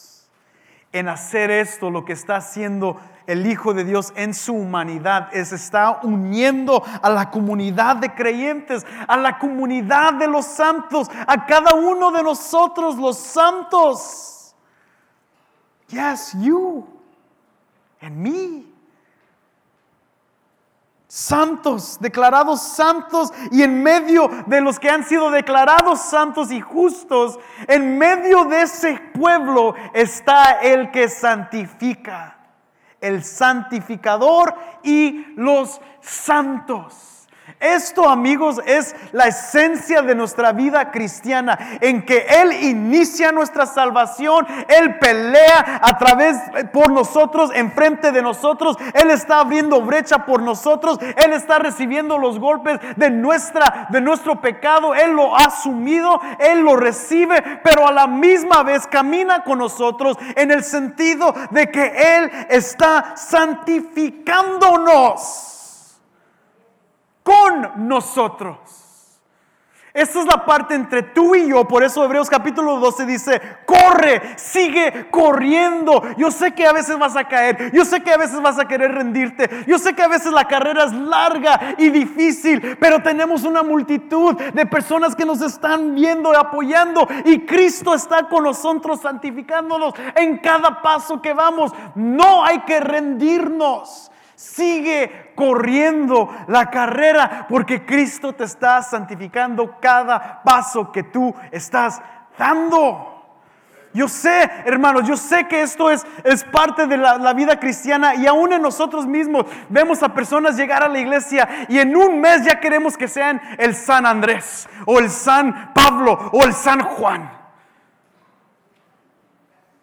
En 0.94 1.08
hacer 1.08 1.52
esto, 1.52 1.90
lo 1.90 2.04
que 2.04 2.14
está 2.14 2.36
haciendo 2.36 3.00
el 3.26 3.46
Hijo 3.46 3.74
de 3.74 3.86
Dios 3.86 4.12
en 4.16 4.34
su 4.34 4.54
humanidad 4.54 5.30
es 5.32 5.54
está 5.54 6.02
uniendo 6.04 6.84
a 7.02 7.10
la 7.10 7.30
comunidad 7.32 7.96
de 7.96 8.14
creyentes, 8.14 8.86
a 9.08 9.16
la 9.16 9.40
comunidad 9.40 10.14
de 10.14 10.28
los 10.28 10.46
santos, 10.46 11.10
a 11.28 11.46
cada 11.46 11.76
uno 11.76 12.12
de 12.12 12.24
nosotros 12.24 12.98
los 12.98 13.18
santos. 13.18 14.54
Yes, 15.88 16.34
you 16.40 16.86
and 18.02 18.18
me. 18.18 18.71
Santos, 21.14 21.98
declarados 22.00 22.62
santos 22.62 23.34
y 23.52 23.64
en 23.64 23.84
medio 23.84 24.30
de 24.48 24.62
los 24.62 24.80
que 24.80 24.90
han 24.90 25.04
sido 25.04 25.30
declarados 25.30 26.00
santos 26.00 26.54
y 26.54 26.62
justos, 26.62 27.38
en 27.68 27.98
medio 27.98 28.46
de 28.46 28.62
ese 28.62 28.98
pueblo 29.14 29.76
está 29.94 30.62
el 30.62 30.90
que 30.90 31.10
santifica 31.10 32.38
el 33.02 33.26
santificador 33.26 34.56
y 34.84 35.34
los 35.36 35.82
santos. 36.00 37.21
Esto, 37.60 38.10
amigos, 38.10 38.62
es 38.66 38.96
la 39.12 39.28
esencia 39.28 40.02
de 40.02 40.16
nuestra 40.16 40.52
vida 40.52 40.92
cristiana, 40.92 41.58
en 41.82 42.06
que 42.06 42.26
Él 42.42 42.64
inicia 42.64 43.32
nuestra 43.32 43.66
salvación, 43.66 44.46
Él 44.68 44.98
pelea 45.00 45.80
a 45.82 45.98
través 45.98 46.38
por 46.72 46.92
nosotros, 46.92 47.52
enfrente 47.54 48.12
de 48.12 48.22
nosotros, 48.22 48.78
Él 48.94 49.12
está 49.12 49.40
abriendo 49.40 49.82
brecha 49.82 50.26
por 50.26 50.42
nosotros, 50.42 51.00
Él 51.24 51.34
está 51.34 51.60
recibiendo 51.60 52.18
los 52.18 52.40
golpes 52.40 52.80
de 52.96 53.10
nuestra 53.10 53.88
de 53.90 54.02
nuestro 54.02 54.42
pecado, 54.42 54.96
Él 54.96 55.12
lo 55.12 55.36
ha 55.36 55.46
asumido, 55.46 56.20
Él 56.40 56.62
lo 56.62 56.76
recibe, 56.76 57.44
pero 57.64 57.88
a 57.88 57.92
la 57.92 58.08
misma 58.08 58.64
vez 58.64 58.88
camina 58.88 59.44
con 59.44 59.60
nosotros 59.60 60.18
en 60.36 60.50
el 60.52 60.64
sentido 60.64 61.34
de 61.52 61.70
que 61.70 62.18
Él 62.18 62.32
está 62.50 63.14
santificándonos 63.16 65.51
con 67.24 67.88
nosotros. 67.88 68.82
Esta 69.94 70.22
es 70.22 70.26
la 70.26 70.46
parte 70.46 70.74
entre 70.74 71.04
tú 71.04 71.36
y 71.36 71.50
yo, 71.50 71.68
por 71.68 71.84
eso 71.84 72.02
Hebreos 72.02 72.30
capítulo 72.30 72.80
12 72.80 73.06
dice, 73.06 73.42
corre, 73.66 74.38
sigue 74.38 75.10
corriendo. 75.12 76.02
Yo 76.16 76.32
sé 76.32 76.54
que 76.54 76.66
a 76.66 76.72
veces 76.72 76.98
vas 76.98 77.18
a 77.18 77.26
caer, 77.26 77.74
yo 77.74 77.84
sé 77.84 78.02
que 78.02 78.14
a 78.14 78.18
veces 78.18 78.42
vas 78.42 78.58
a 78.58 78.70
querer 78.70 78.94
rendirte, 78.94 79.50
yo 79.68 79.78
sé 79.78 79.94
que 79.94 80.02
a 80.02 80.08
veces 80.08 80.32
la 80.32 80.46
carrera 80.46 80.86
es 80.86 80.94
larga 80.94 81.76
y 81.78 81.90
difícil, 81.90 82.78
pero 82.80 83.04
tenemos 83.04 83.44
una 83.44 83.64
multitud 83.64 84.34
de 84.38 84.66
personas 84.66 85.14
que 85.14 85.26
nos 85.26 85.42
están 85.42 85.94
viendo 85.94 86.32
y 86.32 86.38
apoyando 86.38 87.06
y 87.26 87.46
Cristo 87.46 87.94
está 87.94 88.30
con 88.30 88.46
nosotros 88.46 89.02
santificándonos 89.02 89.94
en 90.16 90.38
cada 90.38 90.82
paso 90.82 91.22
que 91.22 91.34
vamos. 91.34 91.74
No 91.96 92.46
hay 92.46 92.60
que 92.60 92.80
rendirnos. 92.80 94.10
Sigue 94.36 95.34
corriendo 95.36 96.30
la 96.48 96.70
carrera 96.70 97.46
porque 97.48 97.86
Cristo 97.86 98.34
te 98.34 98.46
está 98.46 98.82
santificando 98.82 99.78
cada 99.80 100.42
paso 100.44 100.92
que 100.92 101.04
tú 101.04 101.34
estás 101.52 102.02
dando. 102.38 103.12
Yo 103.94 104.08
sé, 104.08 104.50
hermanos, 104.66 105.06
yo 105.06 105.18
sé 105.18 105.48
que 105.48 105.62
esto 105.62 105.90
es, 105.90 106.06
es 106.24 106.46
parte 106.46 106.88
de 106.88 106.96
la, 106.96 107.34
vida 107.34 107.60
cristiana 107.60 108.16
y 108.16 108.26
aún 108.26 108.54
en 108.54 108.62
nosotros 108.62 109.06
mismos 109.06 109.46
vemos 109.68 110.02
a 110.02 110.14
personas 110.14 110.56
llegar 110.56 110.82
a 110.82 110.88
la 110.88 111.00
iglesia 111.00 111.48
y 111.68 111.78
en 111.78 111.96
un 111.96 112.22
mes 112.22 112.46
ya 112.46 112.60
queremos 112.60 112.98
que 112.98 113.10
sean 113.10 113.42
el 113.58 113.76
San 113.76 114.06
Andrés 114.06 114.70
o 114.86 115.00
el 115.00 115.10
San 115.10 115.74
Pablo 115.74 116.30
o 116.32 116.44
el 116.44 116.54
San 116.54 116.82
Juan. 116.82 117.32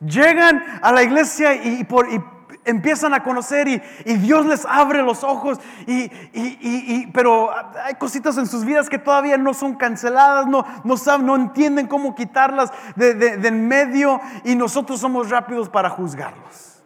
Llegan 0.00 0.64
a 0.80 0.92
la 0.92 1.02
iglesia 1.02 1.54
y, 1.54 1.84
por, 1.84 2.08
empiezan 2.64 3.14
a 3.14 3.22
conocer 3.22 3.68
y, 3.68 3.80
Dios 4.18 4.46
les 4.46 4.66
abre 4.66 5.02
los 5.02 5.24
ojos, 5.24 5.58
y, 5.86 7.06
pero 7.08 7.50
hay 7.84 7.94
cositas 7.94 8.36
en 8.38 8.46
sus 8.46 8.64
vidas 8.64 8.88
que 8.88 8.98
todavía 8.98 9.36
no 9.36 9.54
son 9.54 9.74
canceladas, 9.76 10.46
no, 10.46 10.64
no, 10.84 10.96
saben, 10.96 11.26
no 11.26 11.36
entienden 11.36 11.86
cómo 11.86 12.14
quitarlas 12.14 12.72
de, 12.96 13.14
del 13.14 13.54
medio 13.54 14.20
y 14.44 14.54
nosotros 14.54 15.00
somos 15.00 15.30
rápidos 15.30 15.68
para 15.68 15.88
juzgarlos. 15.90 16.82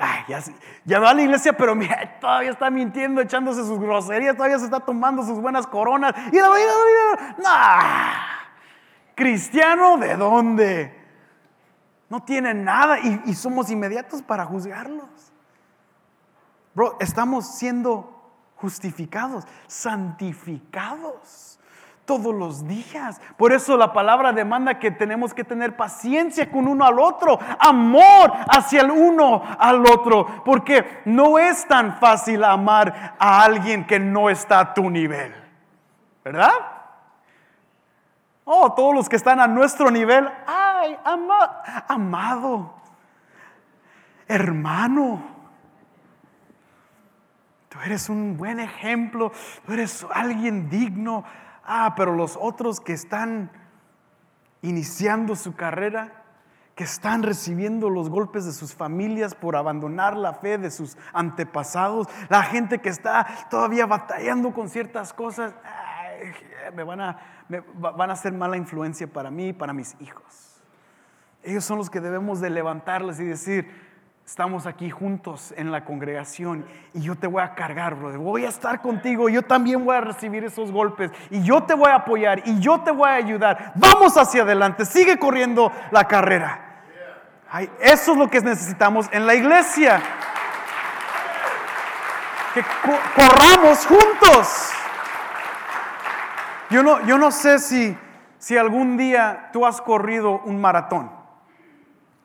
Ay, 0.00 0.20
ya, 0.28 0.40
ya, 0.84 1.00
va 1.00 1.10
a 1.10 1.14
la 1.14 1.22
iglesia, 1.22 1.56
pero 1.56 1.74
mira, 1.74 2.18
todavía 2.20 2.50
está 2.50 2.70
mintiendo, 2.70 3.20
echándose 3.20 3.64
sus 3.64 3.80
groserías, 3.80 4.36
todavía 4.36 4.58
se 4.58 4.66
está 4.66 4.78
tomando 4.78 5.24
sus 5.24 5.40
buenas 5.40 5.66
coronas. 5.66 6.14
Y 6.32 6.38
cristiano, 9.16 9.96
¿de 9.96 10.14
dónde? 10.14 10.97
No 12.08 12.22
tienen 12.22 12.64
nada 12.64 12.98
y, 13.00 13.34
somos 13.34 13.70
inmediatos 13.70 14.22
para 14.22 14.44
juzgarlos. 14.44 15.08
Bro, 16.74 16.96
estamos 17.00 17.46
siendo 17.46 18.14
justificados, 18.56 19.44
santificados 19.66 21.58
todos 22.06 22.34
los 22.34 22.66
días. 22.66 23.20
Por 23.36 23.52
eso 23.52 23.76
la 23.76 23.92
palabra 23.92 24.32
demanda 24.32 24.78
que 24.78 24.90
tenemos 24.90 25.34
que 25.34 25.44
tener 25.44 25.76
paciencia 25.76 26.50
con 26.50 26.66
uno 26.66 26.86
al 26.86 26.98
otro, 26.98 27.38
amor 27.58 28.32
hacia 28.48 28.80
el 28.80 28.90
uno 28.90 29.42
al 29.58 29.84
otro, 29.86 30.42
porque 30.44 31.02
no 31.04 31.38
es 31.38 31.68
tan 31.68 31.98
fácil 31.98 32.42
amar 32.44 33.14
a 33.18 33.42
alguien 33.44 33.86
que 33.86 34.00
no 34.00 34.30
está 34.30 34.60
a 34.60 34.74
tu 34.74 34.88
nivel. 34.88 35.34
¿Verdad? 36.24 36.52
Oh, 38.44 38.72
todos 38.72 38.94
los 38.94 39.10
que 39.10 39.16
están 39.16 39.40
a 39.40 39.46
nuestro 39.46 39.90
nivel, 39.90 40.26
amado, 41.88 42.74
hermano. 44.26 45.22
Tú 47.68 47.78
eres 47.84 48.08
un 48.08 48.36
buen 48.36 48.60
ejemplo, 48.60 49.32
tú 49.66 49.72
eres 49.72 50.06
alguien 50.12 50.70
digno. 50.70 51.24
Ah, 51.64 51.94
pero 51.96 52.14
los 52.14 52.38
otros 52.40 52.80
que 52.80 52.94
están 52.94 53.50
iniciando 54.62 55.36
su 55.36 55.54
carrera, 55.54 56.24
que 56.74 56.84
están 56.84 57.22
recibiendo 57.22 57.90
los 57.90 58.08
golpes 58.08 58.46
de 58.46 58.52
sus 58.52 58.74
familias 58.74 59.34
por 59.34 59.56
abandonar 59.56 60.16
la 60.16 60.32
fe 60.32 60.58
de 60.58 60.70
sus 60.70 60.96
antepasados, 61.12 62.08
la 62.28 62.42
gente 62.42 62.78
que 62.78 62.88
está 62.88 63.26
todavía 63.50 63.84
batallando 63.84 64.54
con 64.54 64.68
ciertas 64.68 65.12
cosas, 65.12 65.54
me 66.74 66.84
van 66.84 67.00
a 67.00 67.18
van 67.48 68.10
a 68.10 68.16
ser 68.16 68.32
mala 68.32 68.56
influencia 68.56 69.06
para 69.06 69.30
mí 69.30 69.48
y 69.48 69.52
para 69.52 69.72
mis 69.72 69.96
hijos. 70.00 70.47
Ellos 71.42 71.64
son 71.64 71.78
los 71.78 71.88
que 71.88 72.00
debemos 72.00 72.40
de 72.40 72.50
levantarles 72.50 73.20
y 73.20 73.24
decir, 73.24 73.70
estamos 74.28 74.66
aquí 74.66 74.90
juntos 74.90 75.54
en 75.56 75.72
la 75.72 75.86
congregación 75.86 76.66
y 76.92 77.00
yo 77.00 77.14
te 77.14 77.26
voy 77.26 77.42
a 77.42 77.54
cargar, 77.54 77.94
brother. 77.94 78.18
Voy 78.18 78.44
a 78.44 78.48
estar 78.48 78.82
contigo, 78.82 79.30
yo 79.30 79.40
también 79.40 79.82
voy 79.84 79.96
a 79.96 80.02
recibir 80.02 80.44
esos 80.44 80.70
golpes 80.70 81.10
y 81.30 81.42
yo 81.42 81.62
te 81.62 81.72
voy 81.72 81.90
a 81.90 81.94
apoyar 81.94 82.42
y 82.44 82.60
yo 82.60 82.80
te 82.80 82.90
voy 82.90 83.08
a 83.08 83.14
ayudar. 83.14 83.72
Vamos 83.76 84.18
hacia 84.18 84.42
adelante, 84.42 84.84
sigue 84.84 85.18
corriendo 85.18 85.72
la 85.90 86.04
carrera. 86.06 86.82
eso 87.80 88.12
es 88.12 88.18
lo 88.18 88.28
que 88.28 88.42
necesitamos 88.42 89.08
en 89.12 89.26
la 89.26 89.34
iglesia. 89.34 90.02
Que 92.52 92.62
corramos 93.16 93.86
juntos. 93.86 94.72
Yo 96.68 96.82
no, 96.82 97.00
yo 97.06 97.16
no 97.16 97.30
sé 97.30 97.60
si, 97.60 97.96
si 98.36 98.58
algún 98.58 98.98
día 98.98 99.48
tú 99.54 99.64
has 99.64 99.80
corrido 99.80 100.42
un 100.44 100.60
maratón 100.60 101.17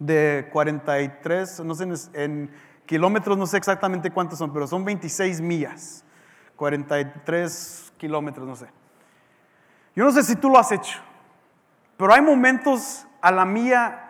de 0.05 0.49
43, 0.51 1.61
no 1.61 1.75
sé, 1.75 1.87
en 2.13 2.51
kilómetros, 2.85 3.37
no 3.37 3.47
sé 3.47 3.57
exactamente 3.57 4.11
cuántos 4.11 4.39
son, 4.39 4.51
pero 4.51 4.67
son 4.67 4.83
26 4.83 5.41
millas, 5.41 6.03
43 6.55 7.93
kilómetros, 7.97 8.47
no 8.47 8.55
sé. 8.55 8.67
Yo 9.95 10.03
no 10.03 10.11
sé 10.11 10.23
si 10.23 10.35
tú 10.35 10.49
lo 10.49 10.59
has 10.59 10.71
hecho, 10.71 10.99
pero 11.97 12.13
hay 12.13 12.21
momentos 12.21 13.05
a 13.21 13.31
la 13.31 13.45
mía 13.45 14.09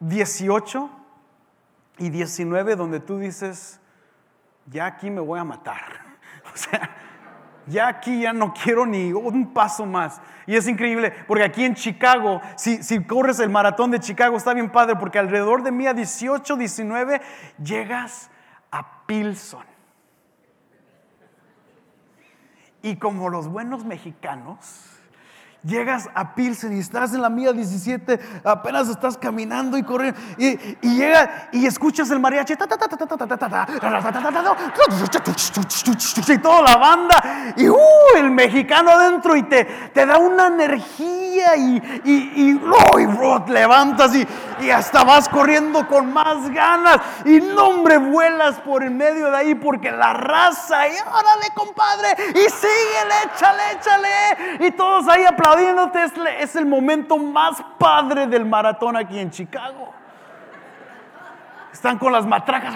18 0.00 0.90
y 1.98 2.10
19 2.10 2.76
donde 2.76 3.00
tú 3.00 3.18
dices, 3.18 3.80
ya 4.66 4.86
aquí 4.86 5.10
me 5.10 5.20
voy 5.20 5.38
a 5.38 5.44
matar. 5.44 6.08
O 6.50 6.56
sea, 6.56 6.90
ya 7.68 7.88
aquí 7.88 8.22
ya 8.22 8.32
no 8.32 8.52
quiero 8.52 8.86
ni 8.86 9.12
un 9.12 9.52
paso 9.52 9.86
más. 9.86 10.20
Y 10.46 10.56
es 10.56 10.66
increíble, 10.66 11.12
porque 11.26 11.44
aquí 11.44 11.64
en 11.64 11.74
Chicago, 11.74 12.40
si, 12.56 12.82
si 12.82 13.04
corres 13.04 13.38
el 13.40 13.50
maratón 13.50 13.90
de 13.90 14.00
Chicago, 14.00 14.36
está 14.36 14.54
bien 14.54 14.70
padre, 14.70 14.96
porque 14.96 15.18
alrededor 15.18 15.62
de 15.62 15.72
mí 15.72 15.86
a 15.86 15.94
18, 15.94 16.56
19, 16.56 17.20
llegas 17.62 18.30
a 18.70 19.04
Pilson. 19.06 19.64
Y 22.82 22.96
como 22.96 23.28
los 23.28 23.48
buenos 23.48 23.84
mexicanos, 23.84 24.97
Llegas 25.64 26.08
a 26.14 26.36
Pilsen 26.36 26.76
y 26.76 26.78
estás 26.78 27.12
en 27.14 27.20
la 27.20 27.28
mía 27.28 27.52
17, 27.52 28.20
apenas 28.44 28.88
estás 28.88 29.18
caminando 29.18 29.76
y 29.76 29.82
corriendo, 29.82 30.16
y, 30.36 30.56
y 30.80 30.96
llega 30.96 31.48
y 31.50 31.66
escuchas 31.66 32.08
el 32.12 32.20
mariachi, 32.20 32.52
y 36.28 36.38
toda 36.38 36.62
la 36.62 36.76
banda, 36.76 37.54
y 37.56 37.68
uh, 37.68 37.76
el 38.18 38.30
mexicano 38.30 38.92
adentro, 38.92 39.34
y 39.34 39.42
te, 39.42 39.64
te 39.64 40.06
da 40.06 40.18
una 40.18 40.46
energía, 40.46 41.56
y, 41.56 42.02
y, 42.04 42.32
y, 42.36 42.62
oh, 42.72 43.44
levantas, 43.48 44.14
y, 44.14 44.28
y 44.60 44.70
hasta 44.70 45.02
vas 45.02 45.28
corriendo 45.28 45.88
con 45.88 46.12
más 46.12 46.48
ganas, 46.50 46.98
y 47.24 47.40
no, 47.40 47.70
hombre, 47.70 47.98
vuelas 47.98 48.60
por 48.60 48.84
el 48.84 48.92
medio 48.92 49.28
de 49.32 49.36
ahí, 49.36 49.54
porque 49.56 49.90
la 49.90 50.12
raza, 50.12 50.86
y 50.86 50.92
órale, 50.92 51.48
compadre, 51.52 52.14
y 52.30 52.48
síguele, 52.48 53.14
échale, 53.34 53.62
échale, 53.72 54.66
y 54.68 54.70
todos 54.70 55.08
ahí 55.08 55.24
aplaudiendo 55.24 55.47
es 56.40 56.56
el 56.56 56.66
momento 56.66 57.16
más 57.16 57.62
padre 57.78 58.26
del 58.26 58.44
maratón 58.44 58.96
aquí 58.96 59.18
en 59.18 59.30
Chicago. 59.30 59.94
están 61.72 61.98
con 61.98 62.12
las 62.12 62.26
matracas. 62.26 62.74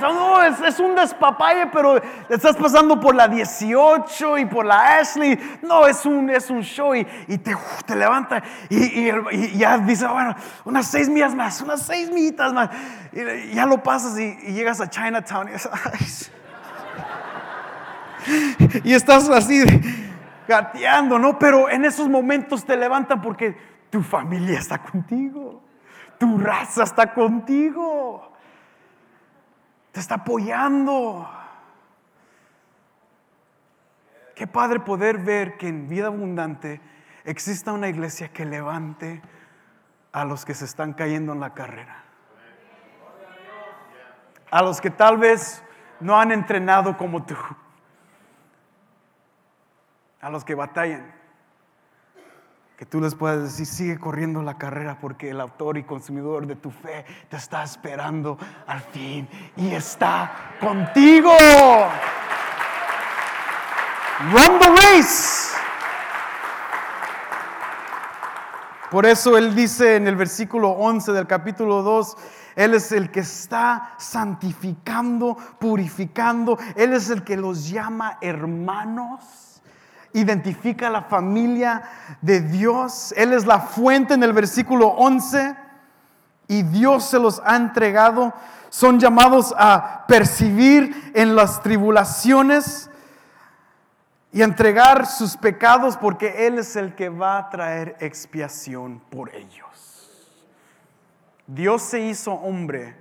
No, 0.00 0.42
es, 0.42 0.60
es, 0.60 0.78
un 0.80 0.94
despapalle, 0.94 1.66
pero 1.66 2.00
estás 2.28 2.56
pasando 2.56 3.00
por 3.00 3.14
la 3.14 3.28
18 3.28 4.38
y 4.38 4.46
por 4.46 4.64
la 4.64 4.98
Ashley. 4.98 5.38
No, 5.62 5.86
es 5.86 6.06
un, 6.06 6.30
es 6.30 6.50
un 6.50 6.62
show 6.62 6.94
y, 6.94 7.04
te, 7.04 7.56
te, 7.86 7.96
levanta 7.96 8.42
y, 8.68 9.08
y, 9.08 9.58
ya 9.58 9.78
dice, 9.78 10.06
bueno, 10.06 10.34
unas 10.64 10.86
seis 10.86 11.08
millas 11.08 11.34
más, 11.34 11.60
unas 11.60 11.82
seis 11.82 12.10
millas 12.10 12.52
más. 12.52 12.70
Y 13.12 13.54
ya 13.54 13.66
lo 13.66 13.82
pasas 13.82 14.18
y, 14.18 14.34
llegas 14.52 14.80
a 14.80 14.88
Chinatown 14.88 15.48
y 18.84 18.92
estás 18.92 19.28
así 19.28 19.64
gateando, 20.46 21.18
¿no? 21.18 21.38
Pero 21.38 21.70
en 21.70 21.84
esos 21.84 22.08
momentos 22.08 22.64
te 22.64 22.76
levantan 22.76 23.20
porque 23.20 23.56
tu 23.90 24.02
familia 24.02 24.58
está 24.58 24.78
contigo. 24.78 25.62
Tu 26.18 26.38
raza 26.38 26.84
está 26.84 27.12
contigo. 27.12 28.32
Te 29.92 30.00
está 30.00 30.16
apoyando. 30.16 31.28
Qué 34.34 34.46
padre 34.46 34.80
poder 34.80 35.18
ver 35.18 35.56
que 35.58 35.68
en 35.68 35.88
vida 35.88 36.06
abundante 36.06 36.80
exista 37.24 37.72
una 37.72 37.88
iglesia 37.88 38.32
que 38.32 38.44
levante 38.44 39.22
a 40.12 40.24
los 40.24 40.44
que 40.44 40.54
se 40.54 40.64
están 40.64 40.92
cayendo 40.94 41.32
en 41.32 41.40
la 41.40 41.54
carrera. 41.54 42.04
A 44.50 44.62
los 44.62 44.80
que 44.80 44.90
tal 44.90 45.18
vez 45.18 45.62
no 46.00 46.18
han 46.18 46.32
entrenado 46.32 46.96
como 46.96 47.24
tú. 47.24 47.36
A 50.22 50.30
los 50.30 50.44
que 50.44 50.54
batallan 50.54 51.22
que 52.82 52.86
tú 52.86 53.00
les 53.00 53.14
puedas 53.14 53.42
decir, 53.44 53.64
sigue 53.64 53.98
corriendo 53.98 54.42
la 54.42 54.58
carrera 54.58 54.98
porque 55.00 55.30
el 55.30 55.40
autor 55.40 55.78
y 55.78 55.84
consumidor 55.84 56.48
de 56.48 56.56
tu 56.56 56.72
fe 56.72 57.04
te 57.28 57.36
está 57.36 57.62
esperando 57.62 58.36
al 58.66 58.80
fin 58.80 59.28
y 59.56 59.72
está 59.72 60.56
contigo. 60.60 61.32
Run 64.32 64.58
the 64.58 64.68
race. 64.68 65.54
Por 68.90 69.06
eso 69.06 69.38
él 69.38 69.54
dice 69.54 69.94
en 69.94 70.08
el 70.08 70.16
versículo 70.16 70.70
11 70.70 71.12
del 71.12 71.28
capítulo 71.28 71.82
2, 71.82 72.16
Él 72.56 72.74
es 72.74 72.90
el 72.90 73.12
que 73.12 73.20
está 73.20 73.94
santificando, 73.96 75.36
purificando, 75.60 76.58
Él 76.74 76.94
es 76.94 77.10
el 77.10 77.22
que 77.22 77.36
los 77.36 77.70
llama 77.70 78.18
hermanos 78.20 79.51
identifica 80.12 80.90
la 80.90 81.02
familia 81.02 81.82
de 82.20 82.40
Dios. 82.40 83.14
Él 83.16 83.32
es 83.32 83.46
la 83.46 83.60
fuente 83.60 84.14
en 84.14 84.22
el 84.22 84.32
versículo 84.32 84.88
11 84.88 85.56
y 86.48 86.62
Dios 86.62 87.04
se 87.04 87.18
los 87.18 87.40
ha 87.44 87.56
entregado. 87.56 88.32
Son 88.68 88.98
llamados 88.98 89.54
a 89.56 90.04
percibir 90.06 91.12
en 91.14 91.34
las 91.34 91.62
tribulaciones 91.62 92.90
y 94.32 94.42
entregar 94.42 95.06
sus 95.06 95.36
pecados 95.36 95.96
porque 95.96 96.46
Él 96.46 96.58
es 96.58 96.76
el 96.76 96.94
que 96.94 97.08
va 97.08 97.38
a 97.38 97.50
traer 97.50 97.96
expiación 98.00 99.00
por 99.10 99.34
ellos. 99.34 99.62
Dios 101.46 101.82
se 101.82 102.00
hizo 102.00 102.32
hombre 102.32 102.96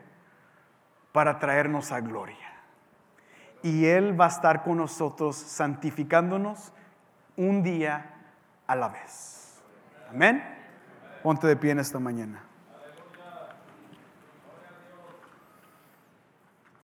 para 1.12 1.40
traernos 1.40 1.92
a 1.92 2.02
gloria. 2.02 2.38
Y 3.64 3.86
Él 3.86 4.20
va 4.20 4.26
a 4.26 4.30
estar 4.30 4.64
con 4.64 4.78
nosotros 4.78 5.36
santificándonos 5.36 6.74
un 7.48 7.64
día 7.64 8.06
a 8.68 8.76
la 8.76 8.90
vez. 8.90 9.62
Amén. 10.10 10.44
Ponte 11.24 11.48
de 11.48 11.56
pie 11.56 11.72
en 11.72 11.80
esta 11.80 12.00
mañana. 12.00 12.44